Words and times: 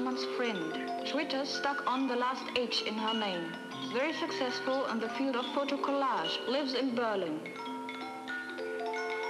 Houseman's 0.00 0.24
friend. 0.36 1.08
Twitter 1.10 1.44
stuck 1.44 1.86
on 1.86 2.08
the 2.08 2.16
last 2.16 2.44
H 2.56 2.84
in 2.86 2.94
her 2.94 3.12
name. 3.12 3.52
Very 3.92 4.14
successful 4.14 4.86
in 4.86 4.98
the 4.98 5.10
field 5.10 5.36
of 5.36 5.44
photo 5.54 5.76
collage. 5.76 6.38
Lives 6.48 6.72
in 6.72 6.94
Berlin. 6.94 7.40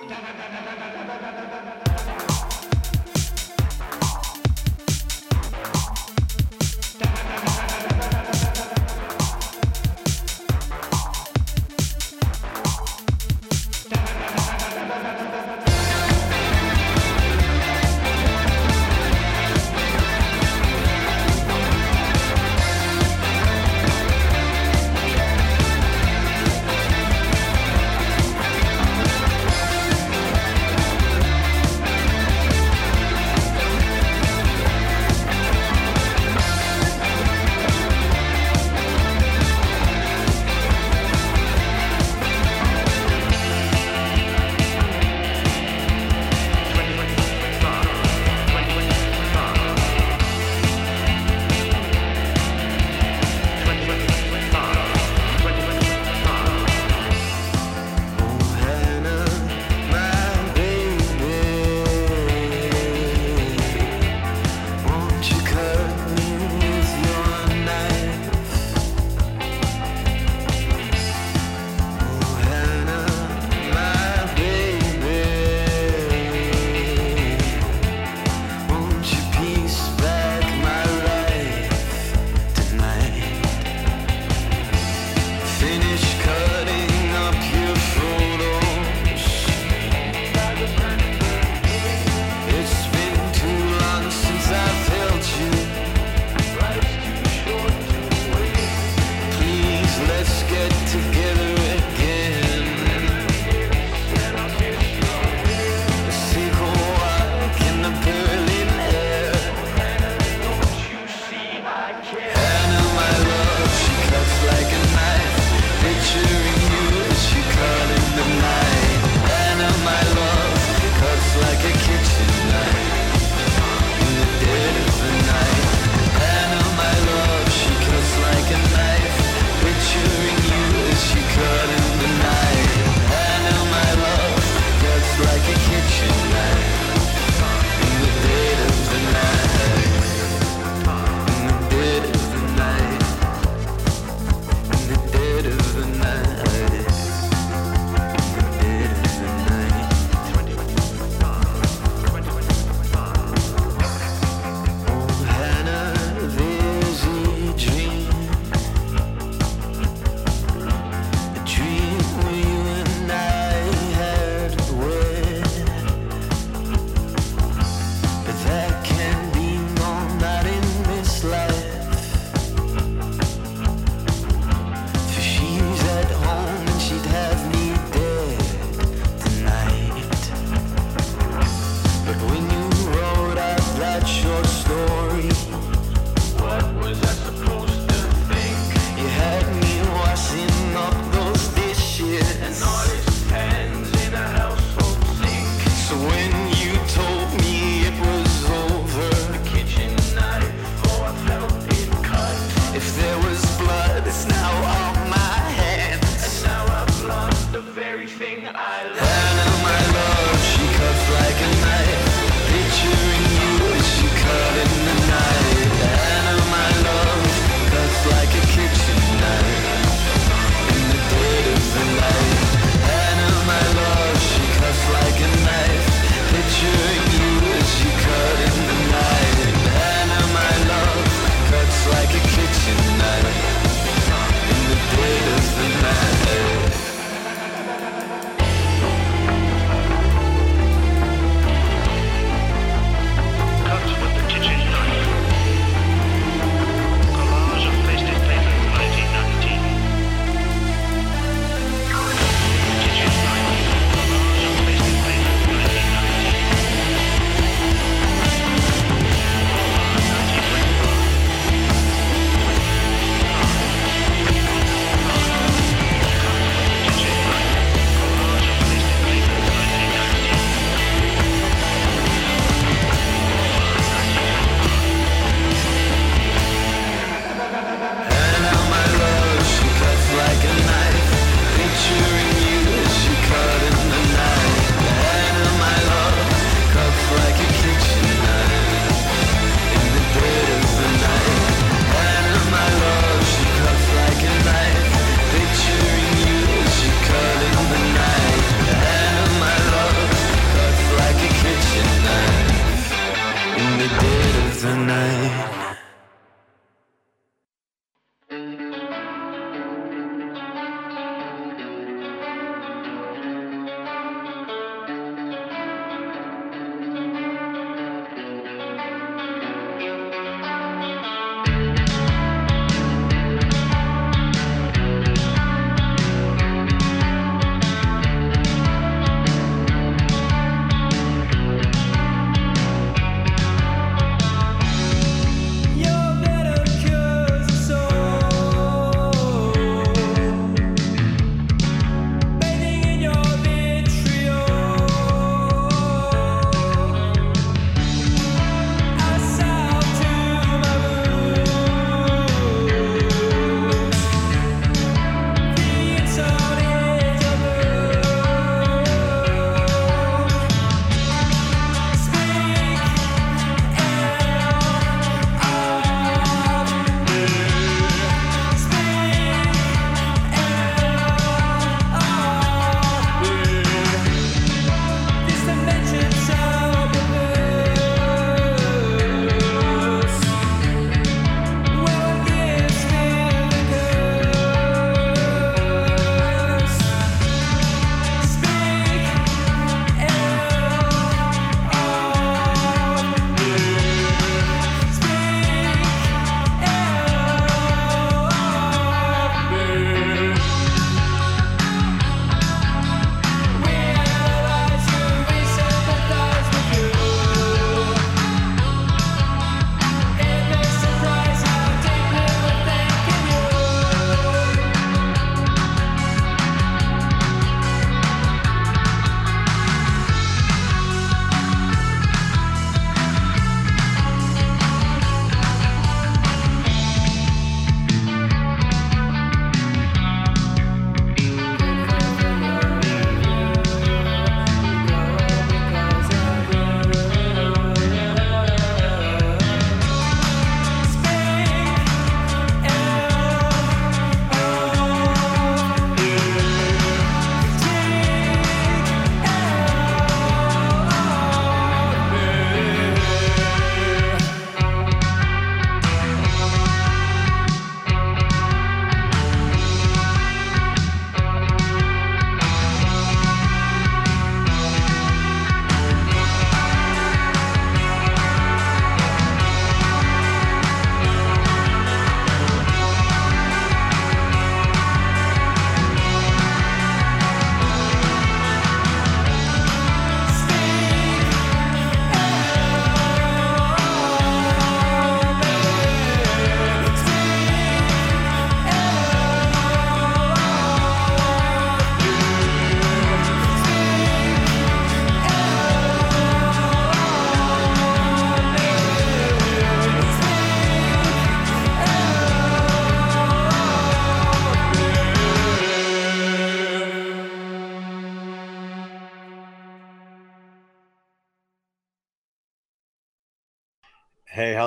da 0.09 0.17
da 0.17 0.31
da 0.31 0.61
da 7.91 8.11
da 8.11 8.20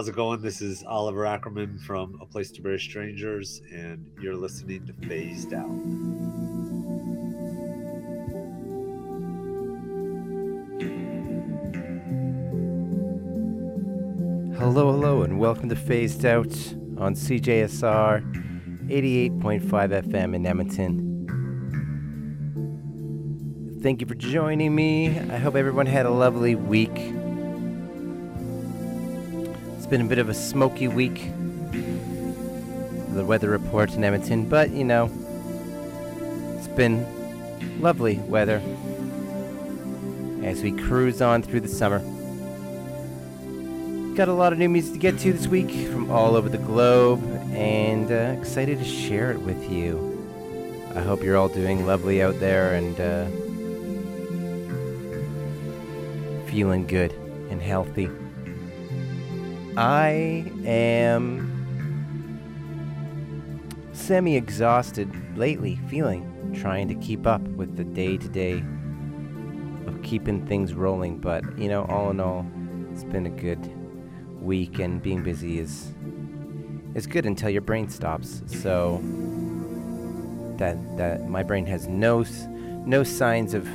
how's 0.03 0.09
it 0.09 0.15
going? 0.17 0.41
This 0.41 0.59
is 0.61 0.83
Oliver 0.83 1.23
Ackermann 1.23 1.79
from 1.79 2.19
A 2.19 2.25
Place 2.25 2.51
to 2.51 2.61
Bury 2.61 2.77
Strangers, 2.77 3.61
and 3.71 4.05
you're 4.21 4.35
listening 4.35 4.85
to 4.85 4.91
Phased 5.07 5.53
Out. 5.53 5.69
Hello, 14.59 14.91
hello, 14.91 15.21
and 15.21 15.39
welcome 15.39 15.69
to 15.69 15.75
Phased 15.77 16.25
Out 16.25 16.51
on 16.97 17.15
CJSR 17.15 18.89
88.5 18.89 19.61
FM 19.61 20.35
in 20.35 20.45
Edmonton. 20.45 20.99
Thank 23.81 24.01
you 24.01 24.07
for 24.07 24.15
joining 24.15 24.75
me. 24.75 25.17
I 25.17 25.37
hope 25.37 25.55
everyone 25.55 25.85
had 25.85 26.05
a 26.05 26.11
lovely 26.11 26.55
week. 26.55 27.22
Been 29.93 30.01
a 30.01 30.05
bit 30.05 30.17
of 30.17 30.27
a 30.27 30.33
smoky 30.33 30.87
week. 30.87 31.29
The 33.13 33.23
weather 33.23 33.51
report 33.51 33.93
in 33.93 34.03
Edmonton, 34.03 34.49
but 34.49 34.71
you 34.71 34.83
know, 34.83 35.07
it's 36.57 36.67
been 36.67 37.05
lovely 37.79 38.15
weather 38.17 38.59
as 40.41 40.63
we 40.63 40.71
cruise 40.71 41.21
on 41.21 41.43
through 41.43 41.59
the 41.59 41.67
summer. 41.67 41.99
Got 44.15 44.29
a 44.29 44.33
lot 44.33 44.51
of 44.51 44.57
new 44.57 44.67
music 44.67 44.93
to 44.93 44.99
get 44.99 45.19
to 45.19 45.31
this 45.31 45.45
week 45.45 45.69
from 45.91 46.09
all 46.09 46.35
over 46.35 46.49
the 46.49 46.57
globe, 46.57 47.23
and 47.51 48.11
uh, 48.11 48.35
excited 48.39 48.79
to 48.79 48.85
share 48.85 49.29
it 49.29 49.41
with 49.41 49.69
you. 49.69 50.27
I 50.95 51.01
hope 51.01 51.21
you're 51.21 51.37
all 51.37 51.49
doing 51.49 51.85
lovely 51.85 52.23
out 52.23 52.39
there 52.39 52.73
and 52.73 52.99
uh, 52.99 53.27
feeling 56.49 56.87
good 56.87 57.13
and 57.51 57.61
healthy. 57.61 58.09
I 59.77 60.51
am 60.65 61.49
semi 63.93 64.35
exhausted 64.35 65.09
lately, 65.35 65.79
feeling, 65.87 66.53
trying 66.53 66.87
to 66.89 66.95
keep 66.95 67.25
up 67.25 67.41
with 67.41 67.75
the 67.75 67.83
day 67.83 68.17
to 68.17 68.27
day 68.29 68.63
of 69.87 70.01
keeping 70.03 70.45
things 70.45 70.73
rolling. 70.73 71.17
But, 71.17 71.57
you 71.57 71.69
know, 71.69 71.85
all 71.85 72.11
in 72.11 72.19
all, 72.19 72.45
it's 72.91 73.03
been 73.03 73.25
a 73.25 73.31
good 73.31 73.71
week, 74.41 74.77
and 74.77 75.01
being 75.01 75.23
busy 75.23 75.57
is 75.59 75.93
is 76.93 77.07
good 77.07 77.25
until 77.25 77.49
your 77.49 77.61
brain 77.61 77.89
stops. 77.89 78.43
So 78.45 79.01
that 80.57 80.77
that 80.97 81.27
my 81.29 81.41
brain 81.41 81.65
has 81.65 81.87
no 81.87 82.23
no 82.85 83.03
signs 83.03 83.55
of 83.55 83.65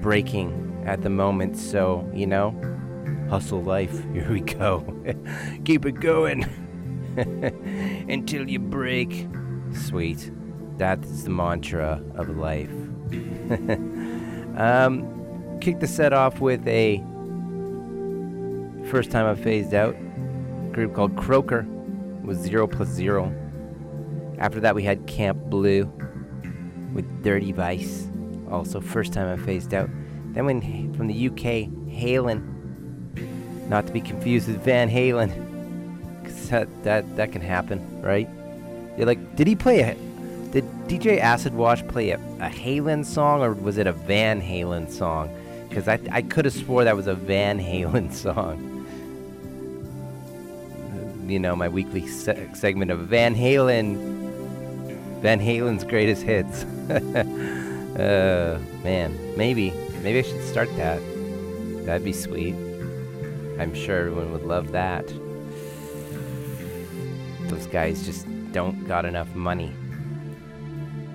breaking 0.00 0.82
at 0.84 1.02
the 1.02 1.10
moment. 1.10 1.56
So 1.56 2.10
you 2.12 2.26
know, 2.26 2.50
hustle 3.28 3.62
life. 3.62 3.92
Here 4.12 4.30
we 4.30 4.40
go. 4.40 4.84
Keep 5.64 5.86
it 5.86 6.00
going 6.00 6.44
until 8.08 8.48
you 8.48 8.58
break. 8.58 9.28
Sweet. 9.72 10.30
That's 10.78 11.22
the 11.22 11.30
mantra 11.30 12.02
of 12.14 12.36
life. 12.36 12.70
um, 14.56 15.58
kick 15.60 15.80
the 15.80 15.86
set 15.86 16.12
off 16.12 16.40
with 16.40 16.66
a 16.68 16.98
first 18.90 19.10
time 19.10 19.26
I 19.26 19.34
phased 19.34 19.72
out 19.72 19.96
group 20.76 20.94
called 20.94 21.16
Croaker 21.16 21.66
with 22.22 22.38
Zero 22.38 22.66
Plus 22.66 22.88
Zero. 22.88 23.34
After 24.38 24.60
that, 24.60 24.74
we 24.74 24.82
had 24.82 25.06
Camp 25.06 25.38
Blu 25.44 25.90
with 26.92 27.22
Dirty 27.22 27.52
Vice. 27.52 28.08
Also, 28.50 28.80
first 28.80 29.14
time 29.14 29.26
I 29.26 29.42
phased 29.42 29.72
out. 29.72 29.88
Then, 30.32 30.44
when 30.44 30.92
from 30.92 31.06
the 31.06 31.28
UK, 31.28 31.70
Hallan. 31.90 32.55
Not 33.68 33.86
to 33.86 33.92
be 33.92 34.00
confused 34.00 34.48
with 34.48 34.62
Van 34.62 34.88
Hallan. 34.88 35.30
Cause 36.24 36.48
that, 36.50 36.68
that, 36.84 37.16
that 37.16 37.32
can 37.32 37.42
happen, 37.42 38.02
right? 38.02 38.28
You're 38.96 39.06
like, 39.06 39.36
did 39.36 39.46
he 39.46 39.56
play 39.56 39.80
a. 39.80 39.94
Did 40.50 40.64
DJ 40.88 41.18
Acid 41.18 41.54
Wash 41.54 41.86
play 41.86 42.10
a, 42.10 42.16
a 42.16 42.48
Halen 42.48 43.04
song 43.04 43.42
or 43.42 43.52
was 43.52 43.76
it 43.78 43.86
a 43.86 43.92
Van 43.92 44.40
Halen 44.40 44.88
song? 44.88 45.28
Because 45.68 45.88
I, 45.88 45.98
I 46.10 46.22
could 46.22 46.44
have 46.44 46.54
swore 46.54 46.84
that 46.84 46.96
was 46.96 47.08
a 47.08 47.14
Van 47.14 47.58
Halen 47.58 48.12
song 48.24 48.76
you 51.30 51.38
know, 51.38 51.56
my 51.56 51.68
weekly 51.68 52.06
se- 52.06 52.50
segment 52.54 52.90
of 52.90 53.00
Van 53.00 53.34
Halen, 53.34 53.96
Van 55.20 55.40
Halen's 55.40 55.84
greatest 55.84 56.22
hits. 56.22 56.64
uh, 57.98 58.60
man, 58.82 59.36
maybe, 59.36 59.72
maybe 60.02 60.18
I 60.20 60.22
should 60.22 60.44
start 60.44 60.74
that. 60.76 61.00
That'd 61.84 62.04
be 62.04 62.12
sweet. 62.12 62.54
I'm 63.58 63.74
sure 63.74 63.98
everyone 63.98 64.32
would 64.32 64.44
love 64.44 64.72
that. 64.72 65.06
Those 67.48 67.66
guys 67.66 68.04
just 68.04 68.26
don't 68.52 68.86
got 68.86 69.04
enough 69.04 69.34
money. 69.34 69.72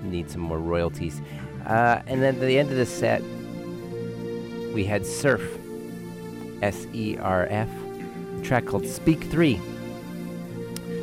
Need 0.04 0.30
some 0.30 0.42
more 0.42 0.60
royalties. 0.60 1.22
Uh, 1.66 2.02
and 2.08 2.22
then 2.22 2.36
at 2.36 2.42
the 2.42 2.58
end 2.58 2.72
of 2.72 2.78
the 2.78 2.86
set, 2.86 3.22
we 4.74 4.84
had 4.84 5.04
SERF, 5.04 5.42
S 6.62 6.88
E 6.94 7.18
R 7.18 7.48
F, 7.50 7.70
track 8.44 8.66
called 8.66 8.88
Speak 8.88 9.24
3. 9.26 9.60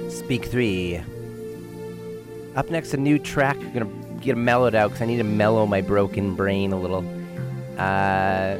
Speak 0.09 0.47
3. 0.47 1.01
Up 2.57 2.71
next, 2.71 2.95
a 2.95 2.97
new 2.97 3.19
track. 3.19 3.57
I'm 3.57 3.73
gonna 3.73 4.19
get 4.21 4.37
mellowed 4.37 4.75
out 4.75 4.89
because 4.89 5.03
I 5.03 5.07
need 5.07 5.19
to 5.19 5.25
mellow 5.25 5.67
my 5.67 5.81
broken 5.81 6.35
brain 6.35 6.73
a 6.73 6.81
little. 6.81 7.05
Uh, 7.79 8.57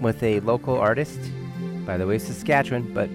with 0.00 0.22
a 0.22 0.40
local 0.40 0.78
artist, 0.78 1.18
by 1.86 1.96
the 1.96 2.06
way, 2.06 2.18
Saskatchewan, 2.18 2.92
but 2.92 3.08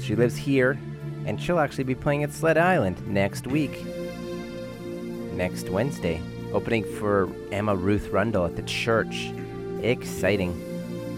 she 0.00 0.14
lives 0.14 0.36
here, 0.36 0.78
and 1.24 1.40
she'll 1.40 1.58
actually 1.58 1.84
be 1.84 1.94
playing 1.94 2.22
at 2.22 2.32
Sled 2.32 2.58
Island 2.58 3.06
next 3.06 3.46
week. 3.46 3.84
Next 5.32 5.68
Wednesday. 5.68 6.20
Opening 6.52 6.84
for 6.84 7.28
Emma 7.52 7.74
Ruth 7.74 8.08
Rundle 8.10 8.44
at 8.44 8.56
the 8.56 8.62
church. 8.62 9.30
Exciting. 9.82 10.52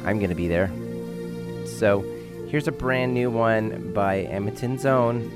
I'm 0.05 0.18
gonna 0.18 0.35
be 0.35 0.48
there. 0.48 0.70
So, 1.66 2.05
Here's 2.48 2.66
a 2.66 2.72
brand 2.72 3.12
new 3.12 3.31
one 3.31 3.92
by 3.92 4.20
Edmonton's 4.20 4.87
own, 4.87 5.31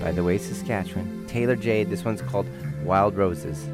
by 0.00 0.12
the 0.12 0.22
way, 0.22 0.38
Saskatchewan. 0.38 1.26
Taylor 1.26 1.56
Jade. 1.56 1.90
This 1.90 2.04
one's 2.04 2.22
called 2.22 2.46
Wild 2.84 3.16
Roses. 3.16 3.68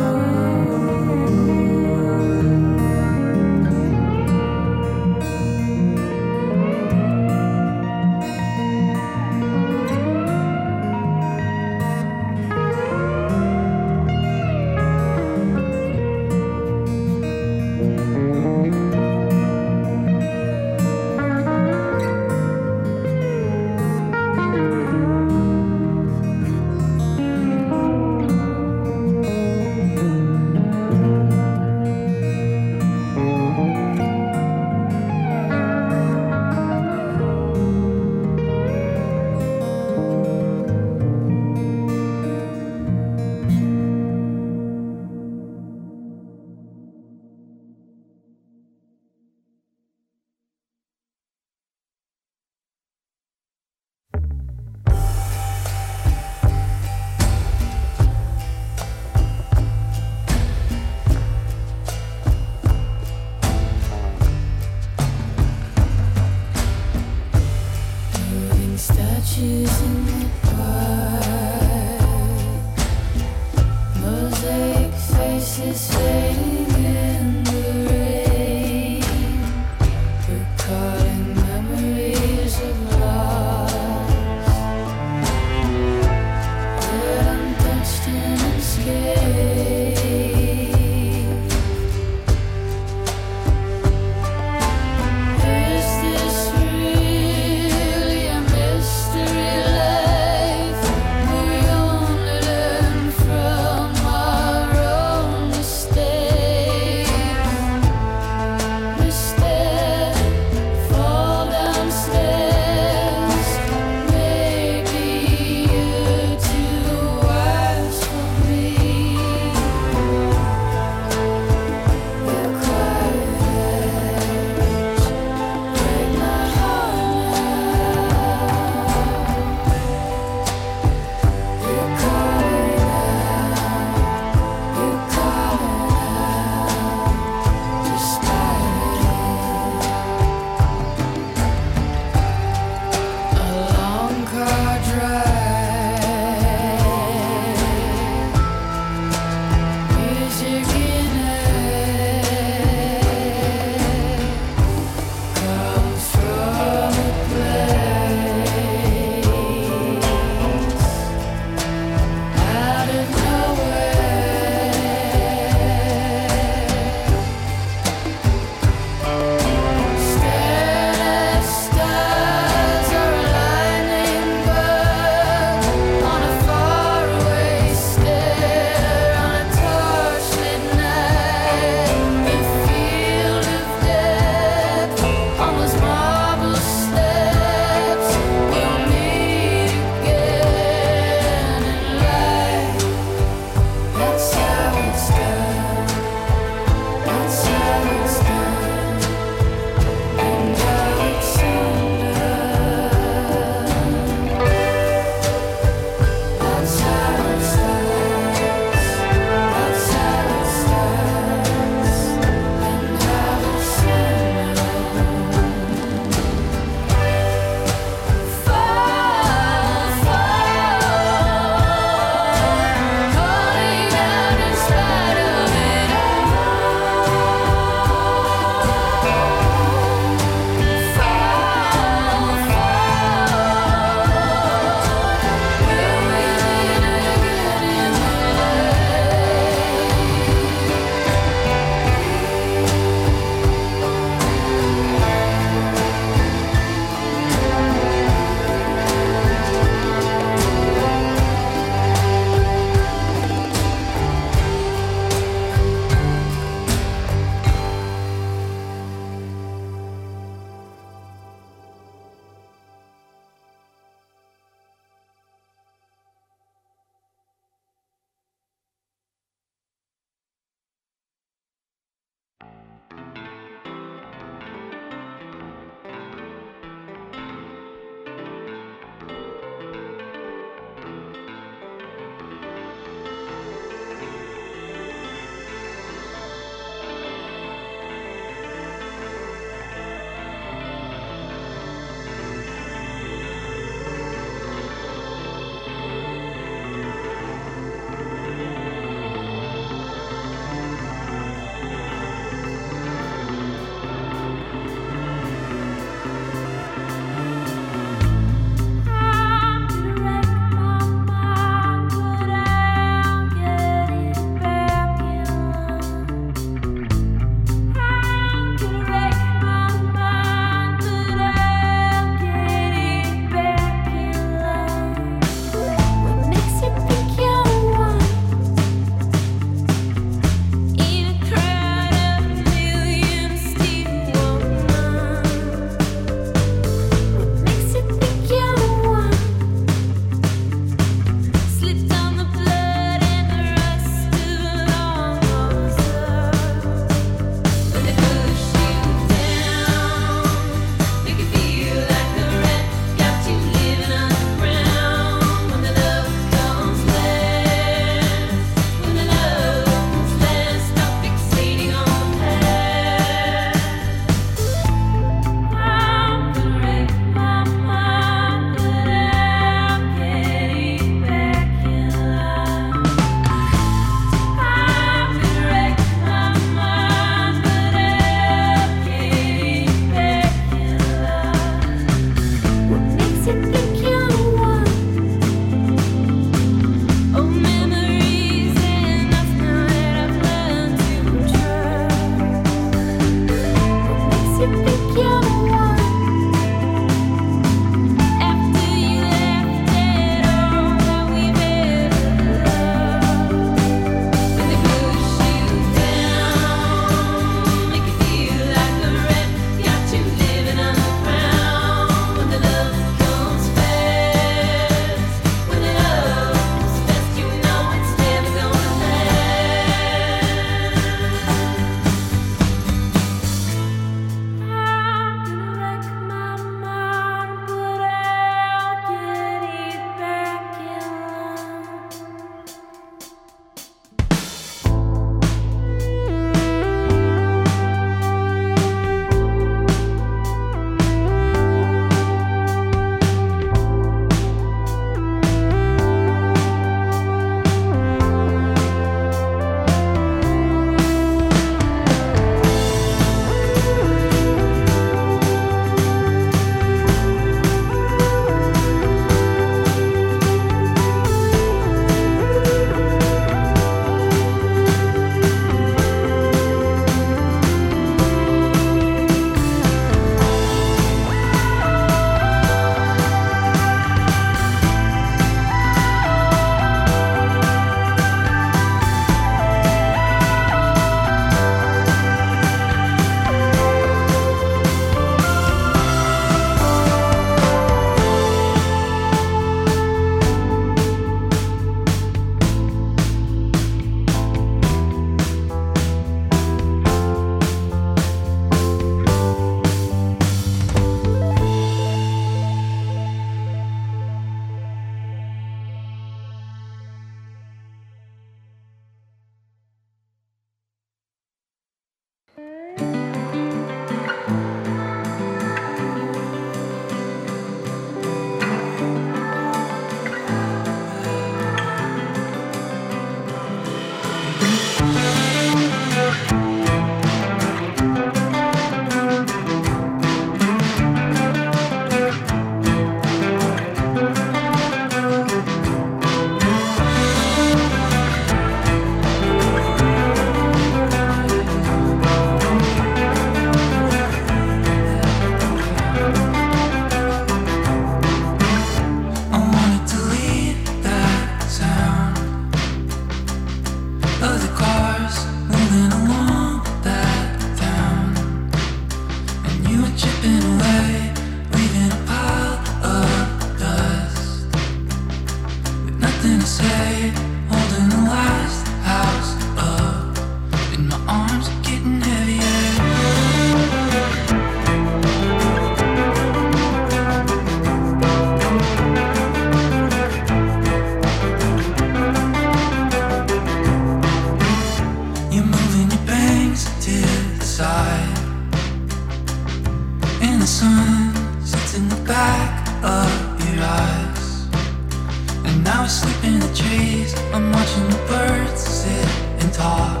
I 595.76 595.82
was 595.82 596.00
sleeping 596.00 596.34
in 596.34 596.40
the 596.40 596.54
trees. 596.54 597.14
I'm 597.34 597.52
watching 597.52 597.86
the 597.90 598.02
birds 598.08 598.62
sit 598.62 599.08
and 599.40 599.52
talk. 599.52 600.00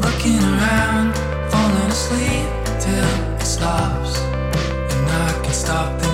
Looking 0.00 0.38
around, 0.38 1.12
falling 1.50 1.90
asleep 1.90 2.48
till 2.80 3.04
it 3.36 3.42
stops. 3.42 4.18
And 4.18 5.10
I 5.10 5.40
can 5.44 5.52
stop 5.52 6.05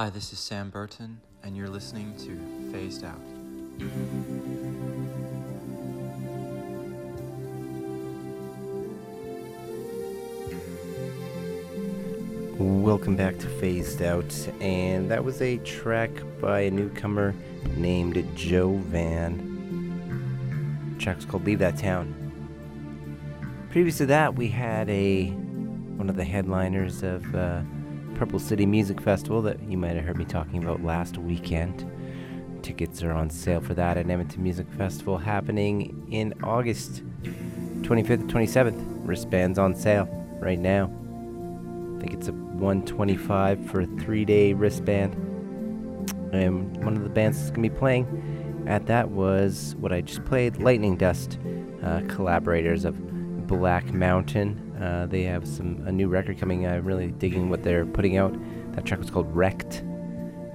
Hi, 0.00 0.08
this 0.08 0.32
is 0.32 0.38
Sam 0.38 0.70
Burton, 0.70 1.20
and 1.42 1.54
you're 1.54 1.68
listening 1.68 2.16
to 2.20 2.72
Phased 2.72 3.04
Out. 3.04 3.20
Welcome 12.58 13.14
back 13.14 13.36
to 13.40 13.46
Phased 13.46 14.00
Out, 14.00 14.34
and 14.62 15.10
that 15.10 15.22
was 15.22 15.42
a 15.42 15.58
track 15.58 16.10
by 16.40 16.60
a 16.60 16.70
newcomer 16.70 17.34
named 17.76 18.26
Joe 18.34 18.78
Vann. 18.86 19.36
The 20.94 21.04
track's 21.04 21.26
called 21.26 21.44
"Leave 21.44 21.58
That 21.58 21.76
Town." 21.76 22.14
Previous 23.68 23.98
to 23.98 24.06
that, 24.06 24.34
we 24.34 24.48
had 24.48 24.88
a 24.88 25.26
one 25.26 26.08
of 26.08 26.16
the 26.16 26.24
headliners 26.24 27.02
of 27.02 27.34
uh, 27.34 27.60
Purple 28.20 28.38
City 28.38 28.66
Music 28.66 29.00
Festival 29.00 29.40
that 29.40 29.62
you 29.62 29.78
might 29.78 29.96
have 29.96 30.04
heard 30.04 30.18
me 30.18 30.26
talking 30.26 30.62
about 30.62 30.84
last 30.84 31.16
weekend. 31.16 31.90
Tickets 32.62 33.02
are 33.02 33.12
on 33.12 33.30
sale 33.30 33.62
for 33.62 33.72
that 33.72 33.96
at 33.96 34.10
Edmonton 34.10 34.42
Music 34.42 34.70
Festival 34.72 35.16
happening 35.16 36.06
in 36.10 36.34
August 36.44 37.02
25th 37.80 38.28
to 38.28 38.34
27th. 38.34 39.08
Wristbands 39.08 39.58
on 39.58 39.74
sale 39.74 40.06
right 40.38 40.58
now. 40.58 40.92
I 41.96 42.00
think 42.00 42.12
it's 42.12 42.28
a 42.28 42.32
125 42.32 43.70
for 43.70 43.80
a 43.80 43.86
three-day 43.86 44.52
wristband. 44.52 45.14
And 46.34 46.84
one 46.84 46.98
of 46.98 47.02
the 47.02 47.08
bands 47.08 47.38
that's 47.38 47.48
gonna 47.48 47.70
be 47.70 47.74
playing 47.74 48.66
at 48.66 48.84
that 48.84 49.08
was 49.08 49.76
what 49.78 49.94
I 49.94 50.02
just 50.02 50.26
played, 50.26 50.58
Lightning 50.58 50.98
Dust, 50.98 51.38
uh, 51.82 52.02
collaborators 52.06 52.84
of 52.84 53.46
Black 53.46 53.94
Mountain. 53.94 54.69
Uh, 54.80 55.06
they 55.06 55.22
have 55.22 55.46
some 55.46 55.82
a 55.86 55.92
new 55.92 56.08
record 56.08 56.38
coming. 56.38 56.66
I'm 56.66 56.84
really 56.84 57.08
digging 57.08 57.50
what 57.50 57.62
they're 57.62 57.84
putting 57.84 58.16
out. 58.16 58.34
That 58.74 58.86
track 58.86 59.00
was 59.00 59.10
called 59.10 59.34
Wrecked. 59.34 59.82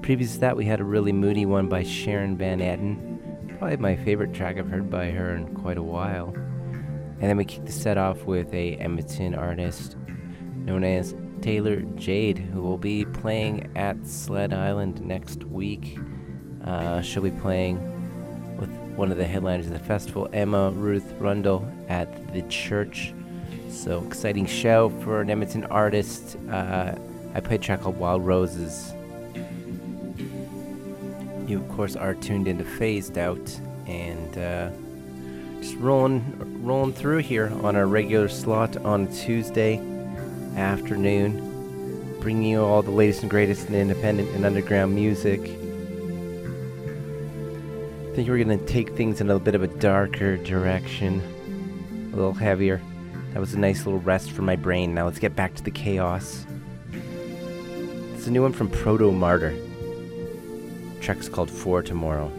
Previous 0.02 0.34
to 0.36 0.40
that, 0.42 0.58
we 0.58 0.66
had 0.66 0.80
a 0.80 0.84
really 0.84 1.12
moody 1.12 1.46
one 1.46 1.68
by 1.68 1.84
Sharon 1.84 2.38
Van 2.38 2.60
Etten. 2.60 3.58
Probably 3.58 3.78
my 3.78 3.96
favorite 3.96 4.34
track 4.34 4.58
I've 4.58 4.68
heard 4.68 4.90
by 4.90 5.12
her 5.12 5.36
in 5.36 5.54
quite 5.56 5.78
a 5.78 5.84
while. 5.84 6.34
And 6.36 7.22
then 7.22 7.38
we 7.38 7.46
kicked 7.46 7.66
the 7.66 7.72
set 7.72 7.98
off 7.98 8.24
with 8.24 8.54
a 8.54 8.76
Edmonton 8.78 9.36
artist 9.36 9.96
known 10.56 10.84
as 10.84 11.16
Taylor 11.42 11.82
Jade, 11.96 12.40
who 12.40 12.62
will 12.62 12.78
be 12.78 13.06
playing 13.06 13.72
at 13.76 14.06
Sled 14.06 14.54
Island 14.54 15.02
next 15.02 15.44
week. 15.44 16.00
Uh, 16.64 17.02
she'll 17.02 17.24
be 17.24 17.32
playing 17.32 17.78
with 18.58 18.70
one 18.98 19.12
of 19.12 19.18
the 19.18 19.26
headliners 19.26 19.68
of 19.68 19.74
the 19.74 19.80
festival, 19.80 20.28
Emma 20.34 20.72
Ruth 20.72 21.14
Rundle, 21.20 21.72
at 21.88 22.34
the 22.34 22.42
church 22.44 23.14
so 23.76 24.04
exciting 24.06 24.46
show 24.46 24.90
for 25.02 25.22
an 25.22 25.30
Edmonton 25.30 25.66
artist. 25.66 26.38
Uh, 26.50 26.96
I 27.34 27.40
played 27.42 27.60
a 27.60 27.64
track 27.64 27.82
called 27.82 27.98
Wild 27.98 28.26
Roses. 28.26 28.94
You 31.48 31.60
of 31.60 31.68
course 31.70 31.96
are 31.96 32.16
tuned 32.16 32.48
into 32.48 32.64
Phased 32.64 33.18
Out 33.18 33.60
and 33.86 34.38
uh, 34.38 34.70
just 35.62 35.76
rolling 35.76 36.66
rolling 36.66 36.94
through 36.94 37.20
here 37.20 37.52
on 37.62 37.76
our 37.76 37.86
regular 37.86 38.30
slot 38.30 38.78
on 38.78 39.08
Tuesday 39.14 39.78
afternoon, 40.56 42.18
bringing 42.22 42.52
you 42.52 42.64
all 42.64 42.82
the 42.82 42.92
latest 42.92 43.22
and 43.22 43.30
greatest 43.30 43.68
in 43.68 43.76
independent 43.76 44.30
and 44.30 44.46
underground 44.46 44.96
music. 44.96 45.42
I 45.42 45.46
think 48.16 48.30
we're 48.30 48.42
gonna 48.42 48.58
take 48.58 48.94
things 48.94 49.22
in 49.22 49.30
a 49.30 49.38
bit 49.38 49.54
of 49.54 49.62
a 49.62 49.68
darker 49.68 50.38
direction, 50.38 51.22
a 52.14 52.16
little 52.16 52.34
heavier. 52.34 52.82
That 53.36 53.42
was 53.42 53.54
a 53.54 53.60
nice 53.60 53.86
little 53.86 54.00
rest 54.00 54.32
for 54.32 54.44
my 54.44 54.56
brain. 54.56 54.94
Now 54.94 55.04
let's 55.04 55.20
get 55.20 55.36
back 55.36 55.56
to 55.56 55.62
the 55.62 55.70
chaos. 55.70 56.46
It's 58.14 58.28
a 58.28 58.32
new 58.32 58.42
one 58.42 58.54
from 58.54 58.70
Protomartyr. 58.70 59.54
track's 61.02 61.28
called 61.28 61.52
For 61.52 61.84
Tomorrow. 61.84 62.32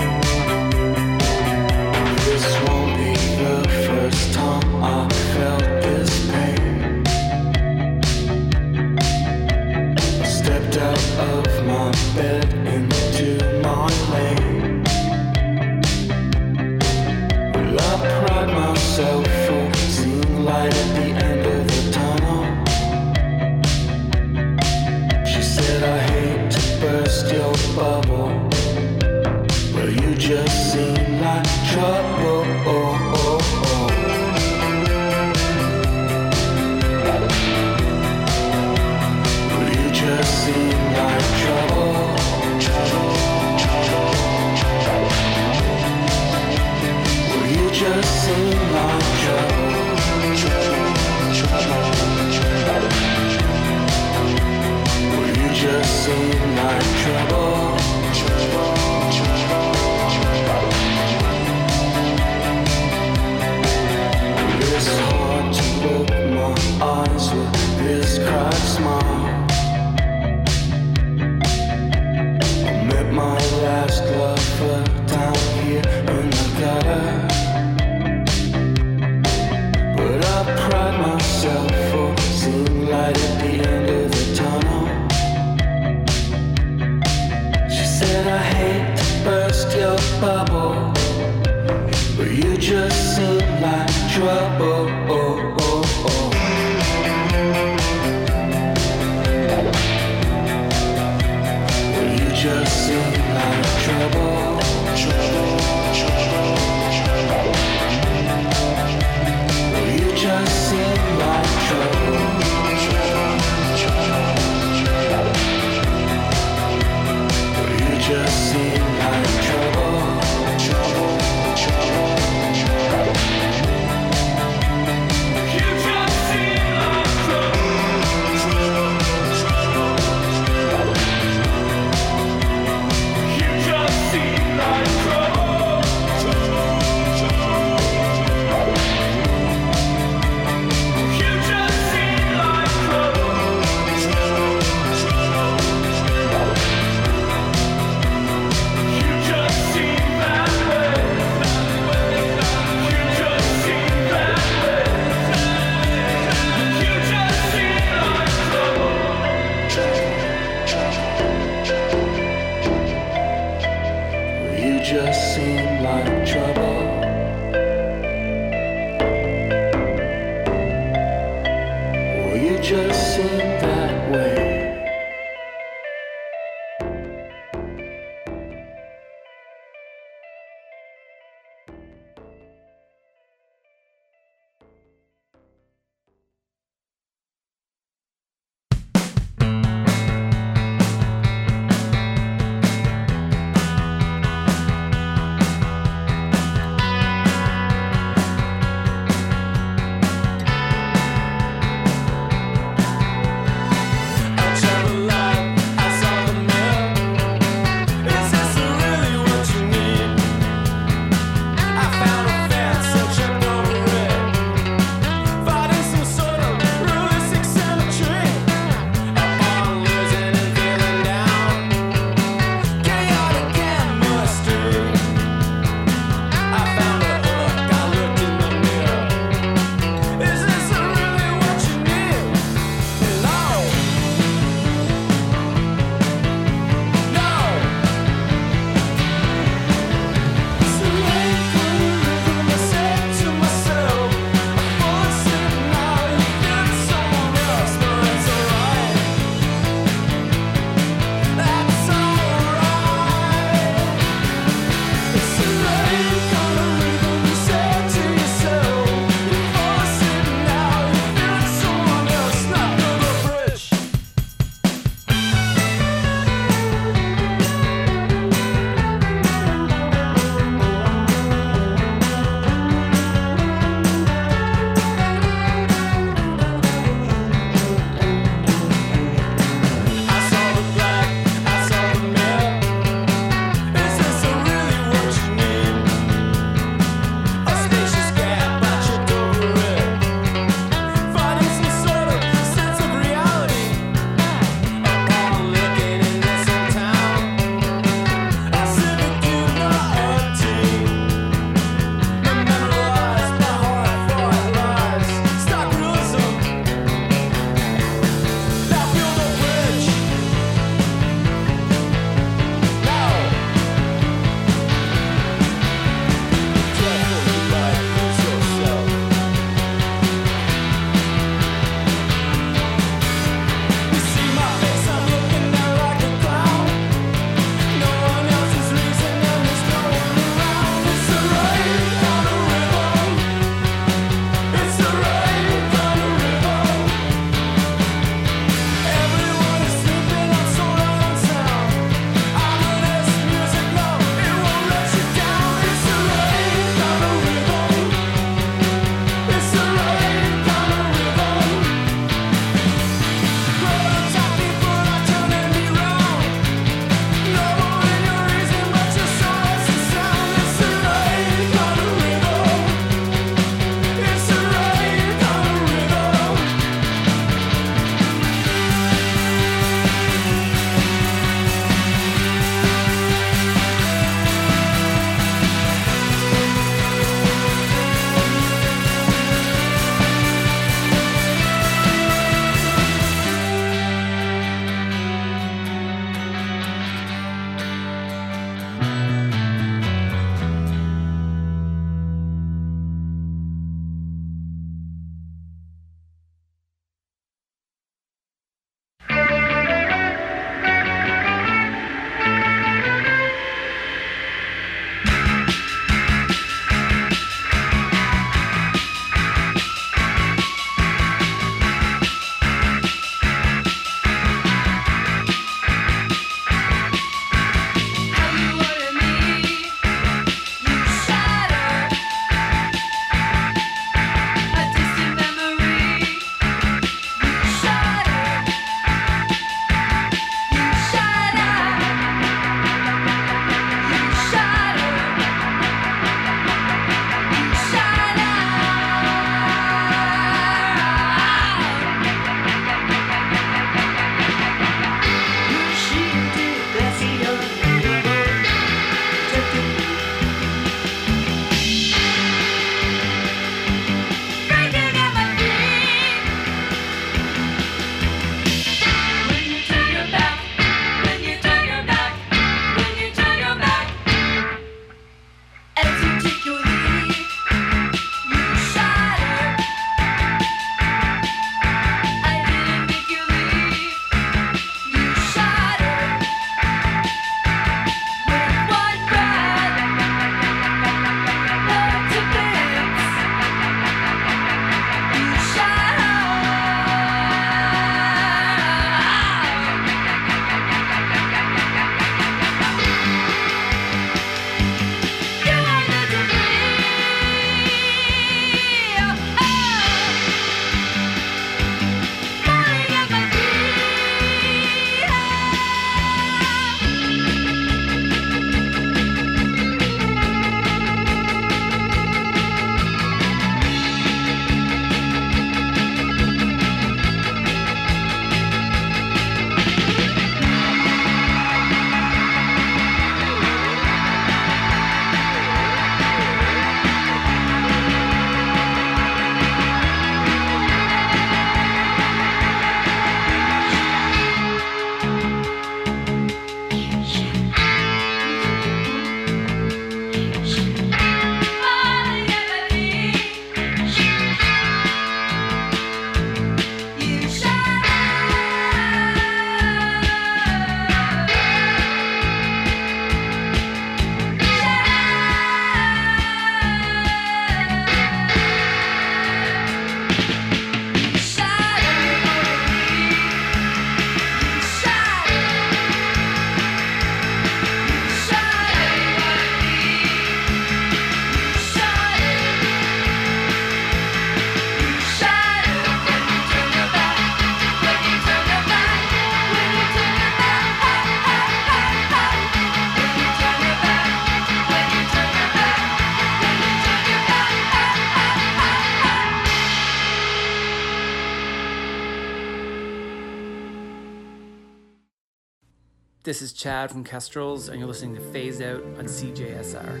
This 596.34 596.42
is 596.42 596.52
Chad 596.52 596.90
from 596.90 597.04
Kestrels, 597.04 597.68
and 597.68 597.78
you're 597.78 597.86
listening 597.86 598.16
to 598.16 598.20
Phase 598.20 598.60
Out 598.60 598.82
on 598.98 599.04
CJSR. 599.04 600.00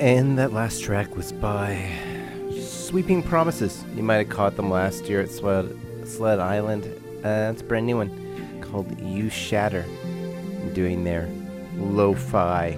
And 0.00 0.36
that 0.36 0.52
last 0.52 0.82
track 0.82 1.14
was 1.14 1.30
by 1.30 1.88
Sweeping 2.60 3.22
Promises. 3.22 3.84
You 3.94 4.02
might 4.02 4.16
have 4.16 4.28
caught 4.28 4.56
them 4.56 4.70
last 4.70 5.04
year 5.04 5.20
at 5.20 5.30
Sled, 5.30 5.78
Sled 6.04 6.40
Island. 6.40 6.84
Uh, 7.24 7.52
it's 7.52 7.62
a 7.62 7.64
brand 7.64 7.86
new 7.86 7.98
one 7.98 8.60
called 8.60 9.00
You 9.00 9.30
Shatter. 9.30 9.84
Doing 10.74 11.04
their 11.04 11.28
lo 11.76 12.12
fi 12.12 12.76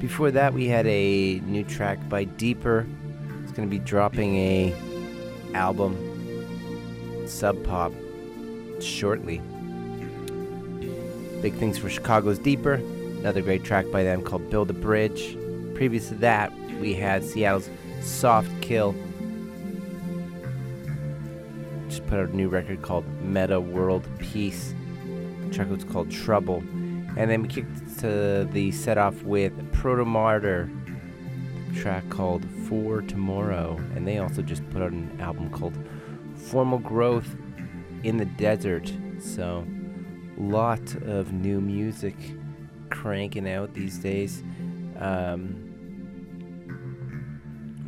Before 0.00 0.30
that, 0.30 0.54
we 0.54 0.68
had 0.68 0.86
a 0.86 1.40
new 1.40 1.64
track 1.64 2.08
by 2.08 2.24
Deeper. 2.24 2.86
It's 3.42 3.52
going 3.52 3.68
to 3.68 3.70
be 3.70 3.80
dropping 3.80 4.36
a 4.36 4.74
album, 5.54 5.96
Sub 7.26 7.62
Pop, 7.64 7.92
shortly. 8.80 9.38
Big 11.42 11.54
things 11.54 11.78
for 11.78 11.90
Chicago's 11.90 12.38
Deeper. 12.38 12.74
Another 12.74 13.42
great 13.42 13.64
track 13.64 13.90
by 13.90 14.04
them 14.04 14.22
called 14.22 14.48
Build 14.50 14.70
a 14.70 14.72
Bridge. 14.72 15.36
Previous 15.74 16.08
to 16.08 16.14
that, 16.16 16.52
we 16.80 16.94
had 16.94 17.24
Seattle's 17.24 17.68
Soft 18.00 18.50
Kill. 18.60 18.94
Just 21.88 22.06
put 22.06 22.20
out 22.20 22.28
a 22.28 22.36
new 22.36 22.48
record 22.48 22.82
called 22.82 23.04
Metta 23.22 23.60
World 23.60 24.06
Peace. 24.18 24.74
The 25.48 25.54
track 25.54 25.70
was 25.70 25.82
called 25.82 26.10
Trouble. 26.10 26.62
And 27.18 27.28
then 27.28 27.42
we 27.42 27.48
kicked 27.48 27.98
to 27.98 28.48
the 28.52 28.70
set 28.70 28.96
off 28.96 29.24
with 29.24 29.52
Protomartyr, 29.72 30.70
track 31.74 32.08
called 32.10 32.46
For 32.68 33.02
Tomorrow. 33.02 33.76
And 33.96 34.06
they 34.06 34.18
also 34.18 34.40
just 34.40 34.68
put 34.70 34.82
out 34.82 34.92
an 34.92 35.18
album 35.20 35.50
called 35.50 35.76
Formal 36.36 36.78
Growth 36.78 37.34
in 38.04 38.18
the 38.18 38.24
Desert. 38.24 38.92
So 39.18 39.66
lot 40.36 40.94
of 41.02 41.32
new 41.32 41.60
music 41.60 42.14
cranking 42.88 43.50
out 43.50 43.74
these 43.74 43.98
days. 43.98 44.44
Um, 45.00 45.64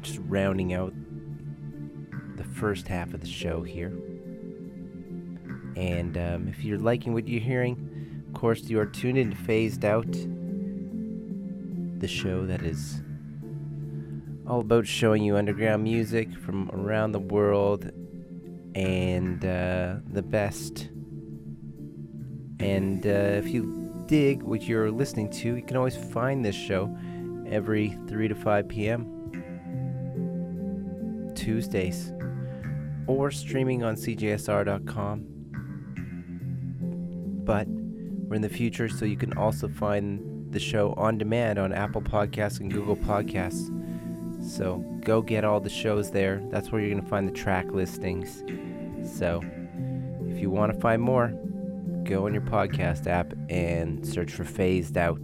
just 0.02 0.18
rounding 0.26 0.72
out 0.74 0.92
the 2.34 2.42
first 2.42 2.88
half 2.88 3.14
of 3.14 3.20
the 3.20 3.28
show 3.28 3.62
here. 3.62 3.92
And 5.76 6.18
um, 6.18 6.48
if 6.48 6.64
you're 6.64 6.78
liking 6.78 7.12
what 7.12 7.28
you're 7.28 7.40
hearing, 7.40 7.99
of 8.30 8.40
course, 8.40 8.62
you 8.64 8.78
are 8.80 8.86
tuned 8.86 9.18
in 9.18 9.34
Phased 9.34 9.84
Out, 9.84 10.12
the 12.00 12.08
show 12.08 12.46
that 12.46 12.62
is 12.62 13.02
all 14.46 14.60
about 14.60 14.86
showing 14.86 15.22
you 15.22 15.36
underground 15.36 15.82
music 15.82 16.32
from 16.34 16.70
around 16.72 17.12
the 17.12 17.20
world 17.20 17.90
and 18.74 19.44
uh, 19.44 19.96
the 20.12 20.22
best 20.22 20.90
and 22.60 23.06
uh, 23.06 23.40
if 23.40 23.48
you 23.48 24.04
dig 24.06 24.42
what 24.42 24.62
you're 24.64 24.90
listening 24.90 25.30
to, 25.30 25.56
you 25.56 25.62
can 25.62 25.78
always 25.78 25.96
find 25.96 26.44
this 26.44 26.54
show 26.54 26.94
every 27.48 27.96
3 28.06 28.28
to 28.28 28.34
5 28.34 28.68
p.m. 28.68 29.16
Tuesdays 31.34 32.12
or 33.06 33.30
streaming 33.30 33.82
on 33.82 33.94
cjsr.com. 33.94 35.24
But 37.44 37.66
in 38.34 38.42
the 38.42 38.48
future, 38.48 38.88
so 38.88 39.04
you 39.04 39.16
can 39.16 39.32
also 39.36 39.68
find 39.68 40.52
the 40.52 40.60
show 40.60 40.92
on 40.96 41.18
demand 41.18 41.58
on 41.58 41.72
Apple 41.72 42.02
Podcasts 42.02 42.60
and 42.60 42.72
Google 42.72 42.96
Podcasts. 42.96 43.68
So 44.44 44.78
go 45.04 45.22
get 45.22 45.44
all 45.44 45.60
the 45.60 45.70
shows 45.70 46.10
there. 46.10 46.42
That's 46.50 46.70
where 46.70 46.80
you're 46.80 46.90
going 46.90 47.02
to 47.02 47.08
find 47.08 47.28
the 47.28 47.32
track 47.32 47.72
listings. 47.72 48.42
So 49.18 49.40
if 50.26 50.38
you 50.38 50.50
want 50.50 50.72
to 50.72 50.80
find 50.80 51.02
more, 51.02 51.32
go 52.04 52.26
on 52.26 52.32
your 52.32 52.42
podcast 52.42 53.06
app 53.06 53.32
and 53.48 54.06
search 54.06 54.32
for 54.32 54.44
Phased 54.44 54.96
Out. 54.96 55.20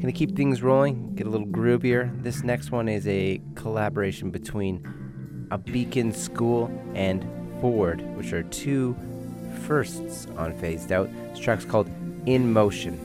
Gonna 0.00 0.12
keep 0.12 0.36
things 0.36 0.62
rolling, 0.62 1.14
get 1.14 1.26
a 1.26 1.30
little 1.30 1.46
groovier. 1.46 2.22
This 2.22 2.42
next 2.42 2.70
one 2.70 2.88
is 2.88 3.06
a 3.06 3.40
collaboration 3.54 4.30
between 4.30 5.46
A 5.50 5.56
Beacon 5.56 6.12
School 6.12 6.70
and 6.94 7.26
Ford, 7.60 8.02
which 8.14 8.34
are 8.34 8.42
two 8.42 8.94
firsts 9.54 10.26
on 10.36 10.52
Phased 10.54 10.92
Out. 10.92 11.10
This 11.30 11.38
track's 11.38 11.64
called 11.64 11.88
In 12.26 12.52
Motion. 12.52 13.03